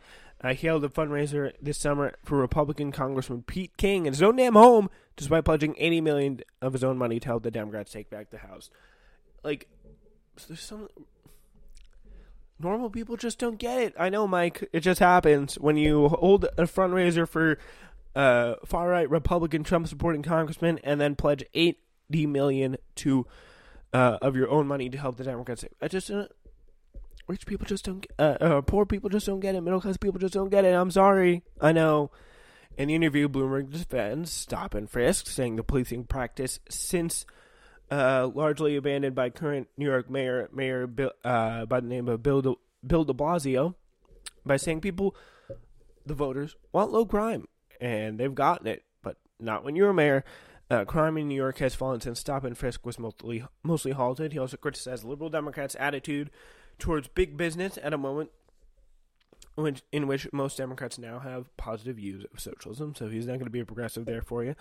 he 0.51 0.67
held 0.67 0.85
a 0.85 0.89
fundraiser 0.89 1.53
this 1.63 1.79
summer 1.79 2.15
for 2.25 2.37
Republican 2.37 2.91
Congressman 2.91 3.43
Pete 3.43 3.77
King 3.77 4.07
in 4.07 4.13
his 4.13 4.23
own 4.23 4.37
damn 4.37 4.55
home, 4.55 4.91
despite 5.17 5.45
pledging 5.45 5.75
80 5.79 6.01
million 6.01 6.41
of 6.61 6.73
his 6.73 6.83
own 6.83 6.99
money 6.99 7.21
to 7.21 7.29
help 7.29 7.45
the 7.45 7.51
Democrats 7.51 7.93
take 7.93 8.11
back 8.11 8.31
the 8.31 8.39
House. 8.39 8.71
Like, 9.45 9.69
there's 10.49 10.61
some 10.61 10.89
normal 12.59 12.91
people 12.91 13.17
just 13.17 13.39
don't 13.39 13.59
get 13.59 13.79
it. 13.79 13.95
I 13.99 14.09
know, 14.09 14.27
Mike. 14.27 14.69
It 14.73 14.81
just 14.81 15.01
happens 15.01 15.55
when 15.57 15.77
you 15.77 16.09
hold 16.09 16.45
a 16.57 16.65
fundraiser 16.65 17.29
for 17.29 17.59
uh, 18.15 18.55
far 18.65 18.89
right 18.89 19.09
Republican 19.09 19.65
Trump 19.65 19.89
supporting 19.89 20.23
congressman 20.23 20.79
and 20.85 21.01
then 21.01 21.17
pledge 21.17 21.45
80 21.55 21.77
million 22.27 22.77
to 22.97 23.27
uh, 23.93 24.19
of 24.23 24.37
your 24.37 24.51
own 24.51 24.67
money 24.67 24.89
to 24.89 24.99
help 24.99 25.17
the 25.17 25.25
Democrats. 25.25 25.65
I 25.81 25.89
just 25.89 26.11
uh, 26.11 26.27
rich 27.27 27.47
people 27.47 27.67
just 27.67 27.85
don't. 27.85 28.07
Uh, 28.19 28.37
uh, 28.41 28.61
poor 28.61 28.87
people 28.87 29.11
just 29.11 29.27
don't 29.27 29.41
get 29.41 29.55
it. 29.55 29.61
Middle 29.61 29.81
class 29.81 29.97
people 29.97 30.19
just 30.19 30.35
don't 30.35 30.51
get 30.51 30.65
it. 30.65 30.75
I'm 30.75 30.91
sorry. 30.91 31.43
I 31.61 31.73
know. 31.73 32.11
In 32.77 32.89
the 32.89 32.95
interview, 32.95 33.29
Bloomberg 33.29 33.71
defends 33.71 34.33
stop 34.33 34.75
and 34.75 34.89
frisk, 34.89 35.27
saying 35.27 35.57
the 35.57 35.63
policing 35.63 36.05
practice 36.05 36.59
since 36.71 37.27
uh, 37.91 38.31
largely 38.35 38.77
abandoned 38.77 39.15
by 39.15 39.29
current 39.29 39.69
New 39.77 39.85
York 39.85 40.09
mayor 40.09 40.49
mayor 40.53 40.87
Bill, 40.87 41.13
uh, 41.25 41.67
by 41.67 41.81
the 41.81 41.87
name 41.87 42.09
of 42.09 42.23
Bill 42.23 42.41
de, 42.41 42.55
Bill 42.87 43.05
De 43.05 43.13
Blasio, 43.13 43.75
by 44.47 44.57
saying 44.57 44.81
people, 44.81 45.15
the 46.07 46.15
voters 46.15 46.57
want 46.73 46.91
low 46.91 47.05
crime, 47.05 47.47
and 47.81 48.19
they've 48.19 48.35
gotten 48.35 48.67
it, 48.67 48.85
but 49.03 49.19
not 49.39 49.65
when 49.65 49.77
you're 49.77 49.91
a 49.91 49.95
mayor. 49.95 50.25
Uh, 50.71 50.87
crime 50.87 51.19
in 51.19 51.29
New 51.29 51.35
York 51.35 51.59
has 51.59 51.75
fallen 51.75 52.01
since 52.01 52.19
stop 52.19 52.45
and 52.45 52.57
frisk 52.57 52.87
was 52.87 52.99
mostly 52.99 53.45
mostly 53.63 53.93
halted. 53.93 54.33
He 54.33 54.39
also 54.39 54.57
criticized 54.57 55.05
liberal 55.05 55.29
Democrats' 55.29 55.77
attitude 55.79 56.31
towards 56.79 57.09
big 57.09 57.37
business 57.37 57.79
at 57.83 57.93
a 57.93 57.99
moment 57.99 58.31
which, 59.55 59.83
in 59.93 60.07
which 60.07 60.33
most 60.33 60.57
Democrats 60.57 60.99
now 60.99 61.19
have 61.19 61.55
positive 61.57 61.97
views 61.97 62.25
of 62.33 62.41
socialism. 62.41 62.95
So 62.95 63.09
he's 63.09 63.27
not 63.27 63.35
going 63.35 63.45
to 63.45 63.51
be 63.51 63.61
a 63.61 63.67
progressive 63.67 64.07
there 64.07 64.23
for 64.23 64.45
you. 64.45 64.55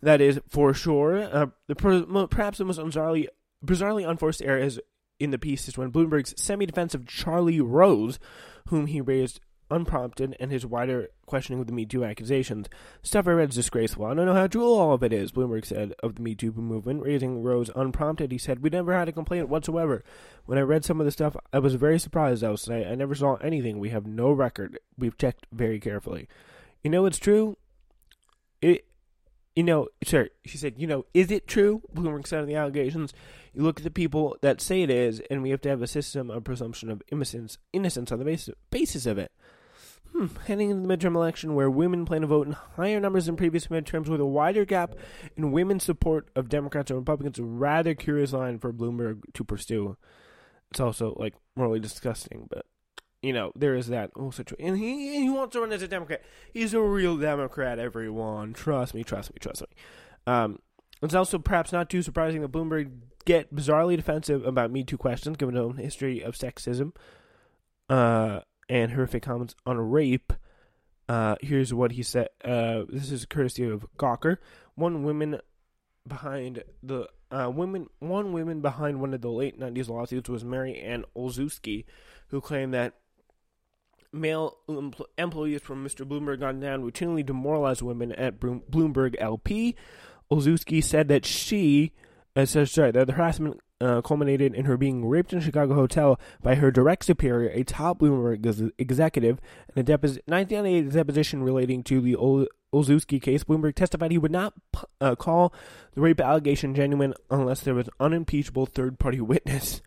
That 0.00 0.20
is 0.20 0.40
for 0.48 0.74
sure. 0.74 1.22
Uh, 1.22 1.46
the 1.68 1.74
perhaps 1.74 2.58
the 2.58 2.64
most 2.64 2.80
bizarrely, 2.80 3.26
bizarrely 3.64 4.08
unforced 4.08 4.42
error 4.42 4.58
is 4.58 4.80
in 5.20 5.30
the 5.30 5.38
piece 5.38 5.68
is 5.68 5.78
when 5.78 5.92
Bloomberg's 5.92 6.34
semi-defensive 6.42 7.06
Charlie 7.06 7.60
Rose, 7.60 8.18
whom 8.68 8.86
he 8.86 9.00
raised 9.00 9.40
unprompted, 9.72 10.36
and 10.38 10.50
his 10.50 10.66
wider 10.66 11.08
questioning 11.26 11.60
of 11.60 11.66
the 11.66 11.72
Me 11.72 11.86
Too 11.86 12.04
accusations. 12.04 12.68
Stuff 13.02 13.26
I 13.26 13.32
read 13.32 13.50
is 13.50 13.56
disgraceful. 13.56 14.04
I 14.04 14.14
don't 14.14 14.26
know 14.26 14.34
how 14.34 14.46
true 14.46 14.64
all 14.64 14.92
of 14.92 15.02
it 15.02 15.12
is, 15.12 15.32
Bloomberg 15.32 15.64
said 15.64 15.94
of 16.02 16.16
the 16.16 16.22
Me 16.22 16.34
Too 16.34 16.52
movement. 16.52 17.02
Raising 17.02 17.42
Rose 17.42 17.70
unprompted, 17.74 18.32
he 18.32 18.38
said, 18.38 18.60
We 18.60 18.70
never 18.70 18.92
had 18.92 19.08
a 19.08 19.12
complaint 19.12 19.48
whatsoever. 19.48 20.04
When 20.44 20.58
I 20.58 20.62
read 20.62 20.84
some 20.84 21.00
of 21.00 21.06
the 21.06 21.12
stuff, 21.12 21.36
I 21.52 21.58
was 21.58 21.74
very 21.74 21.98
surprised, 21.98 22.44
I 22.44 22.50
was 22.50 22.62
say. 22.62 22.86
I 22.86 22.94
never 22.94 23.14
saw 23.14 23.36
anything. 23.36 23.78
We 23.78 23.90
have 23.90 24.06
no 24.06 24.30
record. 24.30 24.78
We've 24.98 25.16
checked 25.16 25.46
very 25.52 25.80
carefully. 25.80 26.28
You 26.82 26.90
know 26.90 27.06
it's 27.06 27.18
true? 27.18 27.56
It 28.60 28.84
you 29.54 29.62
know, 29.62 29.88
sir, 30.04 30.30
she 30.46 30.56
said, 30.56 30.74
you 30.78 30.86
know, 30.86 31.04
is 31.12 31.30
it 31.30 31.46
true? 31.46 31.82
Bloomberg 31.94 32.26
said 32.26 32.40
of 32.40 32.46
the 32.46 32.54
allegations. 32.54 33.12
You 33.52 33.62
look 33.62 33.80
at 33.80 33.84
the 33.84 33.90
people 33.90 34.36
that 34.40 34.60
say 34.60 34.82
it 34.82 34.90
is, 34.90 35.20
and 35.30 35.42
we 35.42 35.50
have 35.50 35.60
to 35.62 35.68
have 35.68 35.82
a 35.82 35.86
system 35.86 36.30
of 36.30 36.44
presumption 36.44 36.90
of 36.90 37.02
innocence, 37.12 37.58
innocence 37.72 38.10
on 38.10 38.18
the 38.18 38.24
basis, 38.24 38.54
basis 38.70 39.04
of 39.04 39.18
it. 39.18 39.30
Hmm, 40.14 40.26
heading 40.46 40.70
into 40.70 40.86
the 40.86 40.96
midterm 40.96 41.14
election, 41.14 41.54
where 41.54 41.70
women 41.70 42.04
plan 42.04 42.20
to 42.20 42.26
vote 42.26 42.46
in 42.46 42.52
higher 42.52 43.00
numbers 43.00 43.26
than 43.26 43.36
previous 43.36 43.68
midterms, 43.68 44.08
with 44.08 44.20
a 44.20 44.26
wider 44.26 44.64
gap 44.64 44.94
in 45.36 45.52
women's 45.52 45.84
support 45.84 46.28
of 46.36 46.50
Democrats 46.50 46.90
and 46.90 46.98
Republicans, 46.98 47.38
a 47.38 47.44
rather 47.44 47.94
curious 47.94 48.32
line 48.32 48.58
for 48.58 48.72
Bloomberg 48.72 49.22
to 49.32 49.44
pursue. 49.44 49.96
It's 50.70 50.80
also 50.80 51.16
like 51.18 51.34
morally 51.56 51.80
disgusting, 51.80 52.46
but 52.50 52.66
you 53.22 53.32
know, 53.32 53.52
there 53.54 53.74
is 53.74 53.86
that 53.86 54.10
whole 54.14 54.32
situation. 54.32 54.66
And 54.66 54.78
he, 54.78 55.20
he 55.20 55.30
wants 55.30 55.52
to 55.52 55.60
run 55.60 55.72
as 55.72 55.82
a 55.82 55.88
Democrat. 55.88 56.22
He's 56.52 56.74
a 56.74 56.80
real 56.80 57.16
Democrat, 57.16 57.78
everyone. 57.78 58.52
Trust 58.52 58.94
me, 58.94 59.04
trust 59.04 59.32
me, 59.32 59.38
trust 59.40 59.62
me. 59.62 59.68
Um, 60.26 60.58
it's 61.00 61.14
also 61.14 61.38
perhaps 61.38 61.72
not 61.72 61.88
too 61.88 62.02
surprising 62.02 62.42
that 62.42 62.52
Bloomberg 62.52 62.90
get 63.24 63.54
bizarrely 63.54 63.96
defensive 63.96 64.44
about 64.44 64.72
Me 64.72 64.82
Too 64.82 64.98
questions, 64.98 65.36
given 65.36 65.54
his 65.54 65.64
own 65.64 65.76
history 65.76 66.20
of 66.20 66.34
sexism 66.34 66.92
uh, 67.88 68.40
and 68.72 68.92
horrific 68.92 69.22
comments 69.22 69.54
on 69.66 69.76
rape. 69.78 70.32
Uh, 71.06 71.36
here's 71.42 71.74
what 71.74 71.92
he 71.92 72.02
said. 72.02 72.28
Uh, 72.42 72.84
this 72.88 73.12
is 73.12 73.26
courtesy 73.26 73.68
of 73.68 73.84
Gawker. 73.98 74.38
One 74.76 75.04
woman 75.04 75.40
behind 76.08 76.64
the 76.82 77.06
uh, 77.30 77.50
women, 77.54 77.88
one 77.98 78.32
woman 78.32 78.62
behind 78.62 78.98
one 78.98 79.12
of 79.12 79.20
the 79.20 79.30
late 79.30 79.60
'90s 79.60 79.90
lawsuits 79.90 80.30
was 80.30 80.42
Mary 80.42 80.80
Ann 80.80 81.04
Olszewski, 81.14 81.84
who 82.28 82.40
claimed 82.40 82.72
that 82.72 82.94
male 84.10 84.56
empl- 84.70 85.04
employees 85.18 85.60
from 85.60 85.86
Mr. 85.86 86.08
Bloomberg 86.08 86.40
Gone 86.40 86.60
Down 86.60 86.82
routinely 86.82 87.24
demoralized 87.24 87.82
women 87.82 88.12
at 88.12 88.40
Bloomberg 88.40 89.16
LP. 89.18 89.76
Olszewski 90.30 90.82
said 90.82 91.08
that 91.08 91.26
she, 91.26 91.92
uh, 92.34 92.46
sorry, 92.46 92.90
that 92.90 93.06
the 93.06 93.12
harassment 93.12 93.60
uh, 93.82 94.00
culminated 94.02 94.54
in 94.54 94.66
her 94.66 94.76
being 94.76 95.04
raped 95.06 95.32
in 95.32 95.38
a 95.38 95.42
Chicago 95.42 95.74
hotel 95.74 96.20
by 96.42 96.54
her 96.54 96.70
direct 96.70 97.04
superior, 97.04 97.50
a 97.50 97.64
top 97.64 97.98
Bloomberg 97.98 98.70
executive. 98.78 99.40
In 99.74 99.80
a 99.80 99.84
depos- 99.84 100.20
1998 100.26 100.90
deposition 100.92 101.42
relating 101.42 101.82
to 101.84 102.00
the 102.00 102.14
Ol- 102.16 102.46
Olszewski 102.72 103.20
case, 103.20 103.44
Bloomberg 103.44 103.74
testified 103.74 104.12
he 104.12 104.18
would 104.18 104.30
not 104.30 104.54
uh, 105.00 105.14
call 105.14 105.52
the 105.94 106.00
rape 106.00 106.20
allegation 106.20 106.74
genuine 106.74 107.14
unless 107.30 107.60
there 107.60 107.74
was 107.74 107.88
unimpeachable 107.98 108.66
third 108.66 108.98
party 108.98 109.20
witness. 109.20 109.82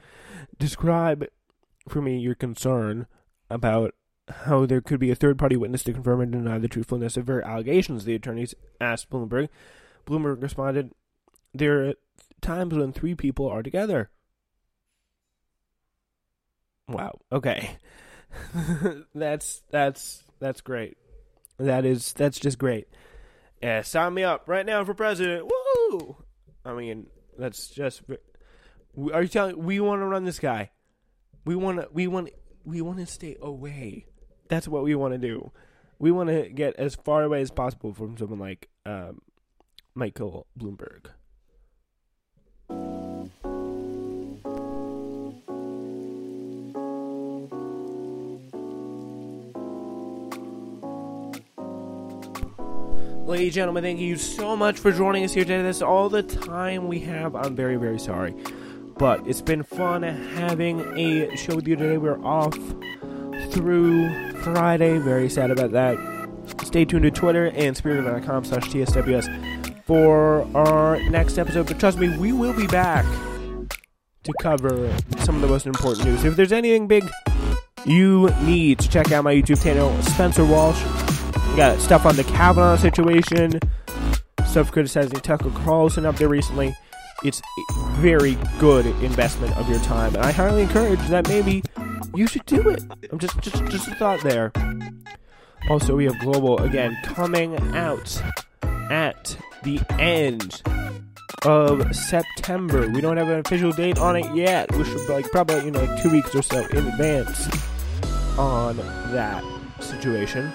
Describe 0.60 1.26
for 1.88 2.02
me 2.02 2.18
your 2.18 2.36
concern 2.36 3.08
about 3.50 3.94
how 4.28 4.66
there 4.66 4.82
could 4.82 5.00
be 5.00 5.12
a 5.12 5.16
third 5.16 5.38
party 5.38 5.56
witness 5.56 5.84
to 5.84 5.94
confirm 5.94 6.20
and 6.20 6.32
deny 6.32 6.58
the 6.58 6.68
truthfulness 6.68 7.16
of 7.16 7.28
her 7.28 7.46
allegations, 7.46 8.06
the 8.06 8.16
attorneys 8.16 8.56
asked 8.82 9.10
Bloomberg. 9.10 9.50
Bloomberg 10.06 10.42
responded, 10.42 10.92
There 11.54 11.94
times 12.46 12.74
when 12.74 12.94
three 12.94 13.16
people 13.16 13.48
are 13.48 13.64
together. 13.64 14.10
Wow. 16.88 17.20
Okay. 17.32 17.78
that's 19.16 19.64
that's 19.72 20.24
that's 20.40 20.62
great. 20.62 20.98
That 21.58 21.86
is 21.86 22.14
that's 22.14 22.40
just 22.40 22.58
great. 22.60 22.88
Yeah, 23.62 23.82
sign 23.82 24.14
me 24.14 24.24
up 24.24 24.44
right 24.48 24.66
now 24.66 24.84
for 24.84 24.94
president. 24.94 25.50
Woo! 25.50 26.18
I 26.64 26.74
mean, 26.74 27.08
that's 27.38 27.70
just. 27.70 28.04
Are 29.14 29.24
you 29.24 29.28
telling 29.28 29.64
we 29.64 29.80
want 29.80 30.02
to 30.02 30.06
run 30.06 30.26
this 30.26 30.40
guy? 30.40 30.72
We 31.46 31.56
want 31.56 31.80
to. 31.80 31.88
We 31.92 32.08
want. 32.08 32.30
We 32.64 32.82
want 32.82 33.00
to 33.00 33.06
stay 33.06 33.38
away 33.42 34.06
that's 34.50 34.68
what 34.68 34.84
we 34.84 34.96
want 34.96 35.14
to 35.14 35.18
do. 35.18 35.52
We 36.00 36.12
want 36.12 36.30
to 36.30 36.50
get 36.50 36.76
as 36.76 36.96
far 36.96 37.24
away 37.24 37.42
as 37.42 37.52
possible 37.52 37.94
from 37.94 38.18
someone 38.18 38.40
like 38.40 38.70
um, 38.86 39.22
Michael 39.94 40.48
Bloomberg. 40.58 41.08
Ladies 53.36 53.48
and 53.48 53.56
gentlemen, 53.56 53.84
thank 53.84 54.00
you 54.00 54.16
so 54.16 54.56
much 54.56 54.80
for 54.80 54.94
joining 54.94 55.26
us 55.26 55.34
here 55.34 55.44
today. 55.44 55.62
That's 55.62 55.82
all 55.82 56.08
the 56.08 56.24
time 56.24 56.88
we 56.88 57.02
have. 57.02 57.36
I'm 57.36 57.54
very, 57.54 57.76
very 57.76 58.00
sorry. 58.00 58.34
But 58.98 59.28
it's 59.28 59.42
been 59.42 59.62
fun 59.62 60.04
having 60.04 60.80
a 60.98 61.36
show 61.36 61.58
with 61.58 61.68
you 61.68 61.76
today. 61.76 61.98
We're 61.98 62.24
off 62.24 62.58
through 63.50 64.32
Friday. 64.36 65.00
Very 65.00 65.30
sad 65.30 65.52
about 65.52 65.74
that. 65.74 65.98
Stay 66.64 66.86
tuned 66.86 67.04
to 67.04 67.12
Twitter 67.12 67.48
and 67.48 67.76
spirit.com 67.76 68.46
slash 68.46 68.70
TSWS 68.70 69.84
for 69.84 70.48
our 70.56 70.98
next 71.10 71.38
episode. 71.38 71.68
But 71.68 71.78
trust 71.78 71.98
me, 71.98 72.18
we 72.18 72.32
will 72.32 72.54
be 72.54 72.68
back 72.68 73.04
to 74.24 74.34
cover 74.40 74.96
some 75.26 75.36
of 75.36 75.42
the 75.42 75.50
most 75.50 75.66
important 75.66 76.08
news. 76.08 76.24
If 76.24 76.38
there's 76.38 76.54
anything 76.54 76.88
big 76.88 77.04
you 77.86 78.30
need 78.44 78.80
to 78.80 78.88
check 78.88 79.12
out 79.12 79.26
my 79.26 79.36
YouTube 79.36 79.62
channel, 79.62 80.02
Spencer 80.04 80.46
Walsh. 80.46 81.05
Got 81.56 81.80
stuff 81.80 82.06
on 82.06 82.18
the 82.18 82.26
Kavanaugh 82.26 82.76
situation, 82.76 83.62
stuff 84.46 84.74
criticizing 84.74 85.22
Tucker 85.22 85.52
Carlson 85.52 86.06
up 86.06 86.18
there 86.18 86.28
recently. 86.28 86.76
It's 87.24 87.40
a 87.40 87.74
very 87.94 88.38
good 88.60 88.86
investment 89.02 89.56
of 89.56 89.70
your 89.70 89.80
time, 89.80 90.14
and 90.16 90.26
I 90.26 90.34
highly 90.34 90.64
encourage 90.64 91.00
that 91.08 91.30
maybe 91.30 91.64
you 92.14 92.28
should 92.28 92.46
do 92.46 92.68
it. 92.68 92.84
I'm 93.10 93.20
just 93.20 93.40
just 93.40 93.64
just 93.68 93.88
a 93.88 93.96
thought 93.96 94.22
there. 94.22 94.52
Also, 95.70 95.96
we 95.96 96.04
have 96.04 96.20
Global 96.20 96.60
again 96.60 96.98
coming 97.04 97.58
out 97.74 98.22
at 98.92 99.38
the 99.64 99.80
end 99.98 100.62
of 101.46 101.96
September. 101.96 102.90
We 102.90 103.00
don't 103.00 103.16
have 103.16 103.30
an 103.30 103.40
official 103.40 103.72
date 103.72 103.98
on 103.98 104.18
it 104.18 104.36
yet. 104.36 104.76
We 104.76 104.84
should 104.84 105.08
like 105.08 105.32
probably 105.32 105.64
you 105.64 105.72
know 105.72 105.86
like 105.86 106.04
two 106.04 106.12
weeks 106.12 106.36
or 106.36 106.42
so 106.42 106.66
in 106.68 106.86
advance 106.86 107.48
on 108.38 108.76
that 109.14 109.42
situation. 109.80 110.52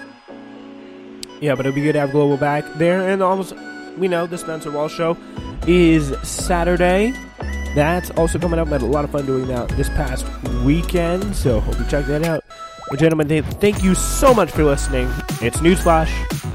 Yeah, 1.41 1.55
but 1.55 1.65
it'd 1.65 1.75
be 1.75 1.81
good 1.81 1.93
to 1.93 1.99
have 1.99 2.11
Global 2.11 2.37
back 2.37 2.63
there. 2.75 3.09
And 3.09 3.21
almost, 3.21 3.53
we 3.97 4.07
know 4.07 4.27
the 4.27 4.37
Spencer 4.37 4.71
Walsh 4.71 4.95
Show 4.95 5.17
is 5.67 6.15
Saturday. 6.21 7.13
That's 7.75 8.11
also 8.11 8.37
coming 8.37 8.59
up. 8.59 8.67
I 8.67 8.71
had 8.71 8.81
a 8.83 8.85
lot 8.85 9.05
of 9.05 9.11
fun 9.11 9.25
doing 9.25 9.47
that 9.47 9.69
this 9.69 9.89
past 9.89 10.25
weekend, 10.63 11.35
so 11.35 11.59
hope 11.59 11.79
you 11.79 11.85
check 11.87 12.05
that 12.05 12.23
out. 12.23 12.43
Well, 12.89 12.99
gentlemen, 12.99 13.27
thank 13.43 13.83
you 13.83 13.95
so 13.95 14.33
much 14.33 14.51
for 14.51 14.63
listening. 14.63 15.07
It's 15.41 15.57
Newsflash. 15.57 16.50